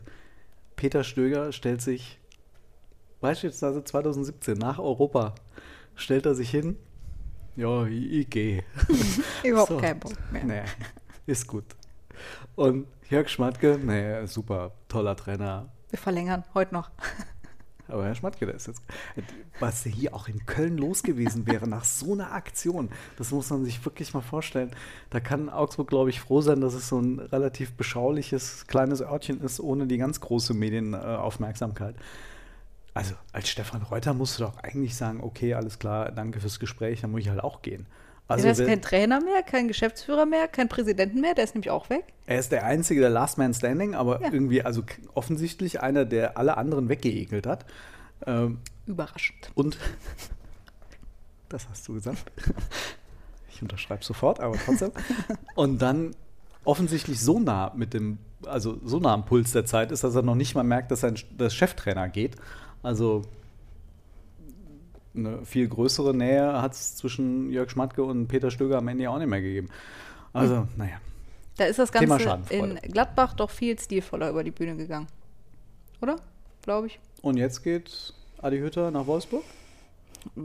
[0.75, 2.19] Peter Stöger stellt sich
[3.21, 5.33] beispielsweise 2017 nach Europa,
[5.95, 6.77] stellt er sich hin,
[7.55, 8.63] ja, ich, ich gehe.
[9.43, 9.77] Überhaupt So.
[9.77, 10.43] kein Bock mehr.
[10.43, 10.63] Nee,
[11.27, 11.65] ist gut.
[12.55, 15.71] Und Jörg Schmatke, nee, super, toller Trainer.
[15.89, 16.89] Wir verlängern heute noch.
[17.87, 18.81] Aber Herr Schmatke, der ist jetzt,
[19.59, 23.65] was hier auch in Köln los gewesen wäre nach so einer Aktion, das muss man
[23.65, 24.71] sich wirklich mal vorstellen.
[25.09, 29.41] Da kann Augsburg, glaube ich, froh sein, dass es so ein relativ beschauliches kleines Örtchen
[29.41, 31.95] ist, ohne die ganz große Medienaufmerksamkeit.
[32.93, 37.01] Also als Stefan Reuter musst du doch eigentlich sagen, okay, alles klar, danke fürs Gespräch,
[37.01, 37.87] dann muss ich halt auch gehen.
[38.27, 41.69] Also der ist kein Trainer mehr, kein Geschäftsführer mehr, kein Präsidenten mehr, der ist nämlich
[41.69, 42.05] auch weg.
[42.25, 44.31] Er ist der einzige, der Last Man Standing, aber Ja.
[44.31, 44.81] irgendwie, also
[45.13, 47.65] offensichtlich einer, der alle anderen weggeekelt hat.
[48.25, 49.51] Ähm, Überraschend.
[49.55, 49.77] und
[51.49, 52.23] das hast du gesagt.
[53.55, 54.91] Ich unterschreibe sofort, aber trotzdem.
[55.55, 56.15] Und dann
[56.65, 60.23] offensichtlich so nah mit dem, also so nah am Puls der Zeit ist, dass er
[60.23, 62.35] noch nicht mal merkt, dass sein das Cheftrainer geht.
[62.81, 63.21] Also
[65.15, 69.09] eine viel größere Nähe hat es zwischen Jörg Schmatke und Peter Stöger am Ende ja
[69.09, 69.69] auch nicht mehr gegeben.
[70.33, 70.95] Also, naja.
[71.57, 75.07] Da ist das Ganze in Gladbach doch viel stilvoller über die Bühne gegangen.
[76.01, 76.15] Oder?
[76.63, 76.99] Glaube ich.
[77.21, 79.43] Und jetzt geht Adi Hütter nach Wolfsburg?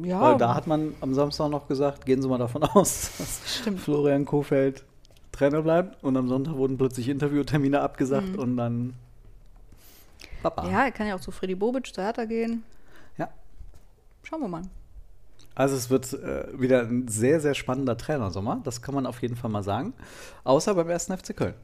[0.03, 3.61] Ja, Weil da hat man am Samstag noch gesagt, gehen Sie mal davon aus, dass
[3.61, 3.81] Stimmt.
[3.81, 4.85] Florian Kofeld
[5.33, 6.03] Trainer bleibt.
[6.03, 8.95] Und am Sonntag wurden plötzlich Interviewtermine abgesagt und dann
[10.43, 10.65] Papa.
[10.65, 10.71] Mhm.
[10.73, 12.65] ja, er kann ja auch zu Freddy Bobic, zu Hertha gehen.
[14.23, 14.63] Schauen wir mal.
[15.55, 18.61] Also es wird äh, wieder ein sehr, sehr spannender Trainersommer.
[18.63, 19.93] Das kann man auf jeden Fall mal sagen.
[20.45, 21.55] Außer beim ersten FC Köln.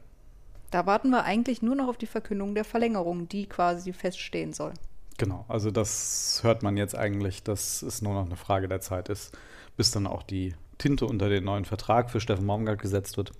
[0.71, 4.73] Da warten wir eigentlich nur noch auf die Verkündung der Verlängerung, die quasi feststehen soll.
[5.17, 9.07] Genau, also das hört man jetzt eigentlich, dass es nur noch eine Frage der Zeit
[9.07, 9.37] ist,
[9.77, 13.31] bis dann auch die Tinte unter den neuen Vertrag für Steffen Baumgart gesetzt wird.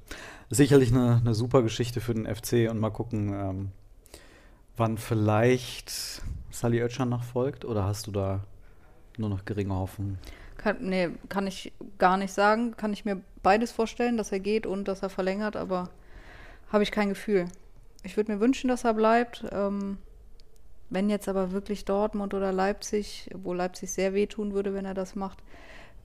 [0.49, 3.71] Sicherlich eine, eine super Geschichte für den FC und mal gucken, ähm,
[4.77, 8.45] wann vielleicht Sally Oetschan noch folgt oder hast du da
[9.19, 10.17] nur noch geringe Hoffnung?
[10.57, 12.75] Kann, nee, kann ich gar nicht sagen.
[12.77, 15.89] Kann ich mir beides vorstellen, dass er geht und dass er verlängert, aber
[16.71, 17.45] habe ich kein Gefühl.
[18.03, 19.45] Ich würde mir wünschen, dass er bleibt.
[19.51, 19.97] Ähm,
[20.89, 25.15] wenn jetzt aber wirklich Dortmund oder Leipzig, wo Leipzig sehr wehtun würde, wenn er das
[25.15, 25.43] macht,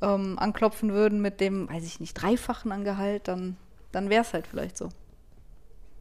[0.03, 3.57] ähm, anklopfen würden mit dem, weiß ich nicht, Dreifachen an Gehalt, dann,
[3.93, 4.89] dann wäre es halt vielleicht so.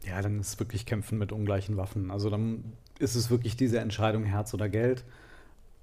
[0.06, 2.10] Ja, dann ist wirklich Kämpfen mit ungleichen Waffen.
[2.10, 5.04] Also dann ist es wirklich diese Entscheidung Herz oder Geld.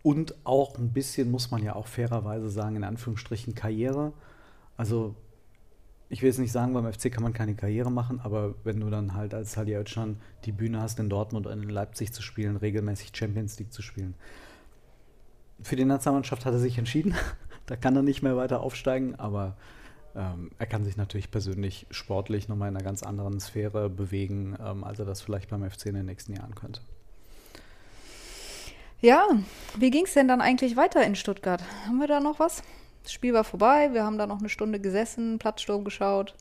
[0.07, 4.13] Und auch ein bisschen, muss man ja auch fairerweise sagen, in Anführungsstrichen Karriere.
[4.77, 5.17] Also
[6.09, 8.89] ich will jetzt nicht sagen, beim FC kann man keine Karriere machen, aber wenn du
[8.89, 10.15] dann halt als Salihamidzic
[10.45, 14.15] die Bühne hast, in Dortmund und in Leipzig zu spielen, regelmäßig Champions League zu spielen.
[15.61, 17.17] Für die Nationalmannschaft hat er sich entschieden.
[17.67, 19.57] da kann er nicht mehr weiter aufsteigen, aber
[20.15, 24.85] ähm, er kann sich natürlich persönlich sportlich nochmal in einer ganz anderen Sphäre bewegen, ähm,
[24.85, 26.81] als er das vielleicht beim FC in den nächsten Jahren könnte.
[29.01, 29.27] Ja,
[29.79, 31.63] wie ging es denn dann eigentlich weiter in Stuttgart?
[31.87, 32.63] Haben wir da noch was?
[33.03, 36.35] Das Spiel war vorbei, wir haben da noch eine Stunde gesessen, Platzsturm geschaut.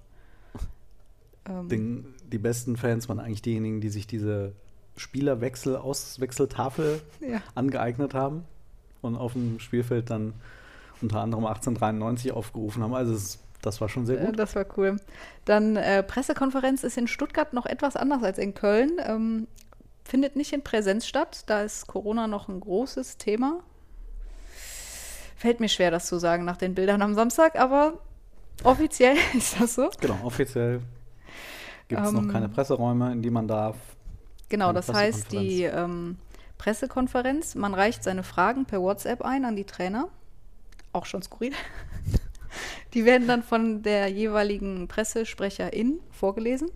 [1.47, 1.69] Ähm.
[1.69, 4.53] Den, die besten Fans waren eigentlich diejenigen, die sich diese
[4.97, 7.41] Spielerwechsel, Auswechseltafel ja.
[7.53, 8.45] angeeignet haben
[9.01, 10.33] und auf dem Spielfeld dann
[11.01, 12.93] unter anderem 1893 aufgerufen haben.
[12.93, 14.39] Also es, das war schon sehr gut.
[14.39, 14.97] Das war cool.
[15.43, 18.93] Dann äh, Pressekonferenz ist in Stuttgart noch etwas anders als in Köln.
[19.05, 19.47] Ähm,
[20.05, 21.43] findet nicht in Präsenz statt.
[21.47, 23.61] Da ist Corona noch ein großes Thema.
[25.35, 27.99] Fällt mir schwer, das zu sagen nach den Bildern am Samstag, aber
[28.63, 29.89] offiziell ist das so.
[29.99, 30.81] Genau, offiziell
[31.87, 33.75] gibt es ähm, noch keine Presseräume, in die man darf.
[34.47, 36.17] Genau, das heißt, die ähm,
[36.57, 40.07] Pressekonferenz, man reicht seine Fragen per WhatsApp ein an die Trainer.
[40.93, 41.51] Auch schon skurril.
[42.93, 46.69] die werden dann von der jeweiligen Pressesprecherin vorgelesen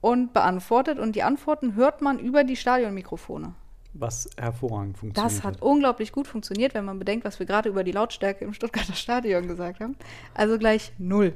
[0.00, 0.98] und beantwortet.
[0.98, 3.54] Und die Antworten hört man über die Stadionmikrofone.
[3.94, 5.32] Was hervorragend funktioniert.
[5.32, 8.52] Das hat unglaublich gut funktioniert, wenn man bedenkt, was wir gerade über die Lautstärke im
[8.52, 9.96] Stuttgarter Stadion gesagt haben.
[10.34, 11.34] Also gleich null.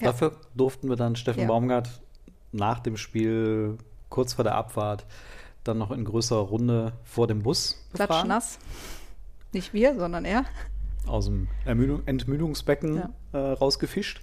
[0.00, 0.08] Ja.
[0.08, 1.46] Dafür durften wir dann Steffen ja.
[1.46, 2.02] Baumgart
[2.52, 5.06] nach dem Spiel, kurz vor der Abfahrt,
[5.64, 8.28] dann noch in größerer Runde vor dem Bus befragen.
[8.28, 8.58] nass.
[9.52, 10.44] Nicht wir, sondern er.
[11.06, 13.10] Aus dem Ermüdung, Entmüdungsbecken ja.
[13.32, 14.20] äh, rausgefischt.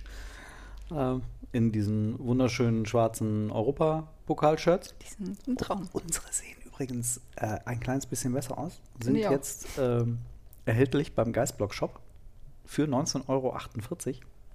[0.91, 1.15] Äh,
[1.51, 4.95] in diesen wunderschönen schwarzen Europapokalshirts.
[5.01, 5.89] Die sind ein Traum.
[5.93, 8.79] Und unsere sehen übrigens äh, ein kleines bisschen besser aus.
[9.03, 10.19] Sind jetzt ähm,
[10.65, 11.99] erhältlich beim Geistblock Shop
[12.65, 13.57] für 19,48 Euro.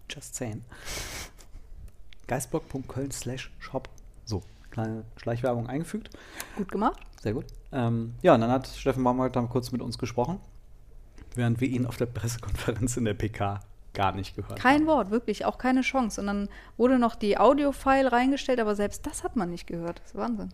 [0.09, 0.63] Just saying.
[2.27, 3.89] Geistblock.köln slash shop.
[4.25, 6.11] So, kleine Schleichwerbung eingefügt.
[6.57, 7.01] Gut gemacht.
[7.21, 7.47] Sehr gut.
[7.73, 10.39] Ähm, ja, und dann hat Steffen Baumgart dann kurz mit uns gesprochen,
[11.35, 13.61] während wir ihn auf der Pressekonferenz in der PK
[13.95, 14.87] gar nicht gehört Kein haben.
[14.87, 16.21] Wort, wirklich, auch keine Chance.
[16.21, 20.01] Und dann wurde noch die Audio-File reingestellt, aber selbst das hat man nicht gehört.
[20.01, 20.51] Das ist Wahnsinn.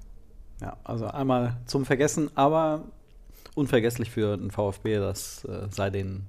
[0.61, 2.85] Ja, also einmal zum Vergessen, aber
[3.55, 6.29] unvergesslich für den VfB, das äh, sei denen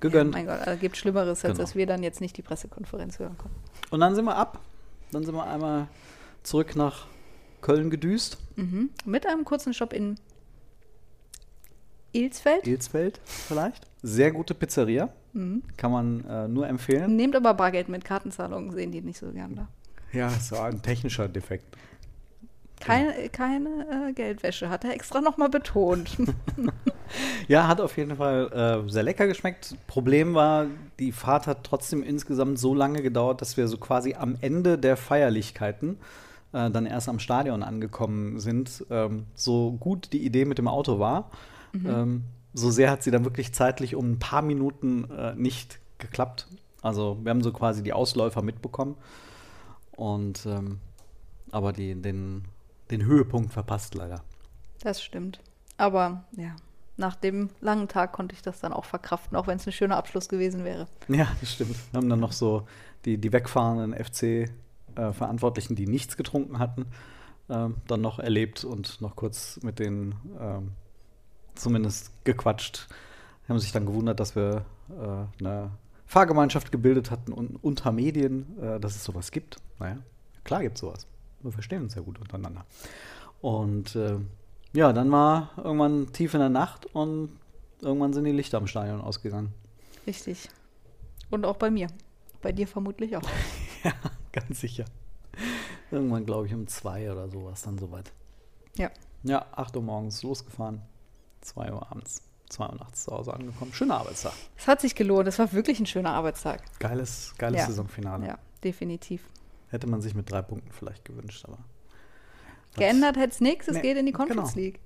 [0.00, 0.34] gegönnt.
[0.34, 1.54] Ja, mein Gott, also gibt Schlimmeres, als genau.
[1.56, 3.58] dass wir dann jetzt nicht die Pressekonferenz hören konnten.
[3.90, 4.60] Und dann sind wir ab.
[5.10, 5.88] Dann sind wir einmal
[6.42, 7.06] zurück nach
[7.60, 8.38] Köln gedüst.
[8.56, 8.90] Mhm.
[9.04, 10.16] Mit einem kurzen Stopp in
[12.12, 12.66] Ilsfeld.
[12.66, 13.86] Ilsfeld vielleicht.
[14.02, 15.12] Sehr gute Pizzeria.
[15.34, 15.62] Mhm.
[15.76, 17.16] Kann man äh, nur empfehlen.
[17.16, 19.68] Nehmt aber Bargeld mit Kartenzahlungen, sehen die nicht so gern da.
[20.12, 21.76] Ja, das war ein technischer Defekt.
[22.80, 26.16] Keine, keine äh, Geldwäsche, hat er extra nochmal betont.
[27.48, 29.76] ja, hat auf jeden Fall äh, sehr lecker geschmeckt.
[29.86, 30.66] Problem war,
[30.98, 34.96] die Fahrt hat trotzdem insgesamt so lange gedauert, dass wir so quasi am Ende der
[34.96, 35.98] Feierlichkeiten
[36.52, 38.84] äh, dann erst am Stadion angekommen sind.
[38.90, 41.30] Ähm, so gut die Idee mit dem Auto war,
[41.72, 41.86] mhm.
[41.88, 42.22] ähm,
[42.54, 46.48] so sehr hat sie dann wirklich zeitlich um ein paar Minuten äh, nicht geklappt.
[46.80, 48.96] Also wir haben so quasi die Ausläufer mitbekommen.
[49.92, 50.78] Und ähm,
[51.50, 52.44] aber die, den
[52.90, 54.22] den Höhepunkt verpasst, leider.
[54.82, 55.40] Das stimmt.
[55.76, 56.56] Aber ja,
[56.96, 59.96] nach dem langen Tag konnte ich das dann auch verkraften, auch wenn es ein schöner
[59.96, 60.86] Abschluss gewesen wäre.
[61.08, 61.76] Ja, das stimmt.
[61.90, 62.66] Wir haben dann noch so
[63.04, 66.86] die, die wegfahrenden FC-Verantwortlichen, äh, die nichts getrunken hatten,
[67.48, 70.60] äh, dann noch erlebt und noch kurz mit denen äh,
[71.54, 72.88] zumindest gequatscht.
[73.48, 75.70] Haben sich dann gewundert, dass wir äh, eine
[76.06, 79.58] Fahrgemeinschaft gebildet hatten und unter Medien, äh, dass es sowas gibt.
[79.78, 79.98] Naja,
[80.44, 81.06] klar gibt es sowas
[81.44, 82.64] wir verstehen uns ja gut untereinander.
[83.40, 84.16] Und äh,
[84.72, 87.30] ja, dann war irgendwann tief in der Nacht und
[87.80, 89.52] irgendwann sind die Lichter am Stadion ausgegangen.
[90.06, 90.48] Richtig.
[91.30, 91.88] Und auch bei mir.
[92.42, 93.22] Bei dir vermutlich auch.
[93.84, 93.92] ja,
[94.32, 94.84] ganz sicher.
[95.90, 98.12] Irgendwann, glaube ich, um zwei oder so war es dann soweit.
[98.76, 98.90] Ja.
[99.22, 100.82] Ja, 8 Uhr morgens losgefahren,
[101.44, 103.72] 2 Uhr abends, 2 Uhr nachts zu Hause angekommen.
[103.72, 104.32] Schöner Arbeitstag.
[104.56, 105.28] Es hat sich gelohnt.
[105.28, 106.62] Es war wirklich ein schöner Arbeitstag.
[106.80, 107.66] Geiles, geiles ja.
[107.66, 108.26] Saisonfinale.
[108.26, 109.28] Ja, definitiv.
[109.68, 111.58] Hätte man sich mit drei Punkten vielleicht gewünscht, aber.
[112.76, 114.64] Geändert hätte es nichts, es nee, geht in die Conference genau.
[114.64, 114.80] League.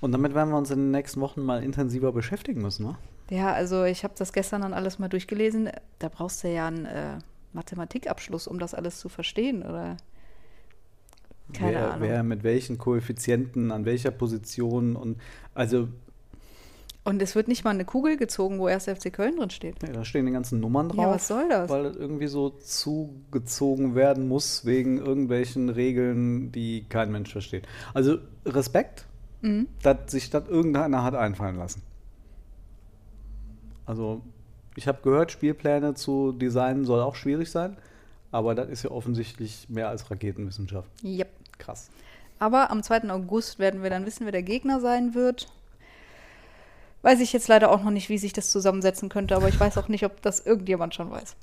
[0.00, 2.98] Und damit werden wir uns in den nächsten Wochen mal intensiver beschäftigen müssen, ne?
[3.30, 5.70] Ja, also ich habe das gestern dann alles mal durchgelesen.
[5.98, 7.18] Da brauchst du ja einen äh,
[7.52, 9.96] Mathematikabschluss, um das alles zu verstehen, oder?
[11.52, 12.08] Keine wer, Ahnung.
[12.08, 15.18] Wer mit welchen Koeffizienten, an welcher Position und
[15.54, 15.88] also
[17.08, 19.82] und es wird nicht mal eine Kugel gezogen, wo erst FC Köln drin steht.
[19.82, 20.98] Ja, da stehen die ganzen Nummern drauf.
[20.98, 21.70] Ja, was soll das?
[21.70, 27.66] Weil das irgendwie so zugezogen werden muss wegen irgendwelchen Regeln, die kein Mensch versteht.
[27.94, 29.06] Also Respekt,
[29.40, 29.68] mhm.
[29.82, 31.80] dass sich das irgendeiner hat einfallen lassen.
[33.86, 34.20] Also
[34.76, 37.78] ich habe gehört, Spielpläne zu designen soll auch schwierig sein,
[38.32, 40.90] aber das ist ja offensichtlich mehr als Raketenwissenschaft.
[41.02, 41.30] Yep.
[41.58, 41.90] Krass.
[42.38, 43.10] Aber am 2.
[43.10, 45.48] August werden wir dann wissen, wer der Gegner sein wird.
[47.02, 49.78] weiß ich jetzt leider auch noch nicht, wie sich das zusammensetzen könnte, aber ich weiß
[49.78, 51.36] auch nicht, ob das irgendjemand schon weiß.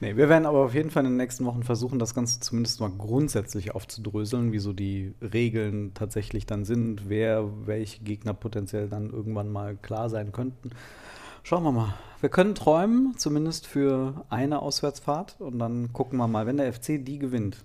[0.00, 2.80] Nee, wir werden aber auf jeden Fall in den nächsten Wochen versuchen, das Ganze zumindest
[2.80, 9.10] mal grundsätzlich aufzudröseln, wie so die Regeln tatsächlich dann sind, wer, welche Gegner potenziell dann
[9.10, 10.70] irgendwann mal klar sein könnten.
[11.42, 11.94] Schauen wir mal.
[12.20, 15.36] Wir können träumen, zumindest für eine Auswärtsfahrt.
[15.38, 17.64] Und dann gucken wir mal, wenn der FC die gewinnt,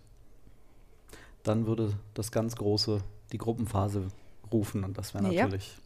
[1.44, 4.08] dann würde das ganz große, die Gruppenphase
[4.52, 4.84] rufen.
[4.84, 5.44] Und das wäre Ja.
[5.46, 5.78] natürlich.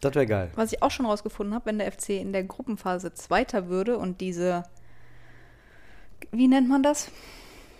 [0.00, 0.50] Das wäre geil.
[0.54, 4.20] Was ich auch schon rausgefunden habe, wenn der FC in der Gruppenphase Zweiter würde und
[4.20, 4.62] diese,
[6.30, 7.10] wie nennt man das?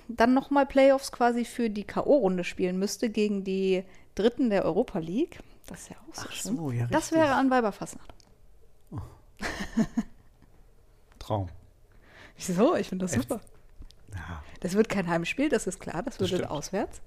[0.08, 3.84] Dann nochmal Playoffs quasi für die K.O.-Runde spielen müsste gegen die
[4.14, 5.38] Dritten der Europa League.
[5.66, 6.56] Das ist ja auch so Ach schön.
[6.56, 8.14] so, ja, das wäre an Weiberfastnacht.
[11.18, 11.48] Traum.
[12.36, 12.74] Wieso?
[12.76, 13.40] Ich finde das F- super.
[14.14, 14.42] Ja.
[14.60, 16.02] Das wird kein Heimspiel, das ist klar.
[16.02, 16.50] Das wird stimmt.
[16.50, 17.00] auswärts.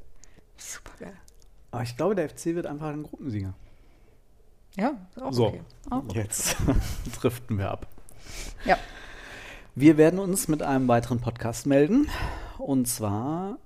[0.58, 1.14] Super geil.
[1.72, 3.54] Aber ich glaube, der FC wird einfach ein Gruppensieger.
[4.76, 5.62] Ja, ist auch So, okay.
[5.90, 6.56] Auch jetzt
[7.22, 7.88] driften wir ab.
[8.66, 8.78] Ja.
[9.76, 12.08] Wir werden uns mit einem weiteren Podcast melden.
[12.58, 13.58] Und zwar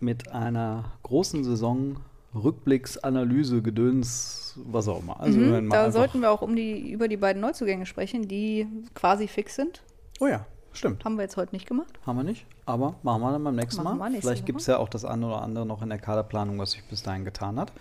[0.00, 1.96] mit einer großen Saison
[2.34, 5.18] Rückblicks, Analyse, Gedöns, was auch immer.
[5.20, 9.26] Also Mhm, da sollten wir auch um die, über die beiden Neuzugänge sprechen, die quasi
[9.26, 9.82] fix sind.
[10.20, 10.44] Oh ja,
[10.76, 11.04] stimmt.
[11.04, 11.98] Haben wir jetzt heute nicht gemacht.
[12.06, 12.46] Haben wir nicht.
[12.66, 14.12] Aber machen wir dann beim nächsten Machen Mal.
[14.20, 16.84] Vielleicht gibt es ja auch das eine oder andere noch in der Kaderplanung, was sich
[16.84, 17.72] bis dahin getan hat.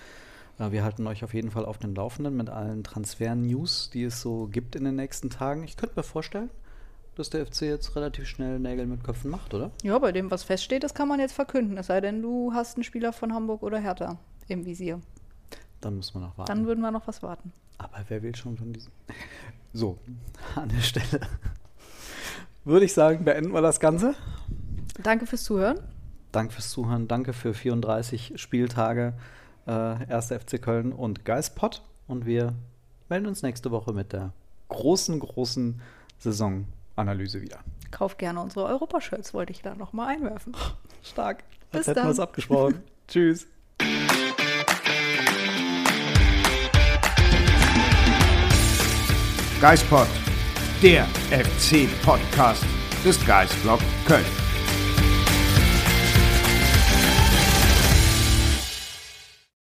[0.59, 4.21] Äh, Wir halten euch auf jeden Fall auf den Laufenden mit allen Transfer-News, die es
[4.21, 5.63] so gibt in den nächsten Tagen.
[5.63, 6.49] Ich könnte mir vorstellen,
[7.15, 9.71] dass der FC jetzt relativ schnell Nägel mit Köpfen macht, oder?
[9.83, 11.77] Ja, bei dem, was feststeht, das kann man jetzt verkünden.
[11.77, 14.17] Es sei denn, du hast einen Spieler von Hamburg oder Hertha
[14.47, 14.99] im Visier.
[15.81, 16.49] Dann müssen wir noch warten.
[16.49, 17.53] Dann würden wir noch was warten.
[17.77, 18.91] Aber wer will schon von diesem?
[19.73, 19.97] So,
[20.55, 21.19] an der Stelle
[22.65, 24.15] würde ich sagen, beenden wir das Ganze.
[25.01, 25.79] Danke fürs Zuhören.
[26.31, 29.13] Danke fürs Zuhören, danke für 34 Spieltage
[29.67, 30.27] äh, 1.
[30.27, 31.81] FC Köln und Geistpott.
[32.07, 32.53] Und wir
[33.07, 34.33] melden uns nächste Woche mit der
[34.67, 35.81] großen, großen
[36.17, 37.59] Saisonanalyse wieder.
[37.91, 40.55] Kauf gerne unsere Europashirts, wollte ich da nochmal einwerfen.
[41.03, 41.43] Stark.
[41.71, 42.11] Bis Als hätten wir dann.
[42.11, 42.83] es abgesprochen.
[43.07, 43.47] Tschüss.
[49.61, 50.07] Geispod,
[50.81, 52.63] der FC-Podcast
[53.03, 54.44] des Geistblog Köln.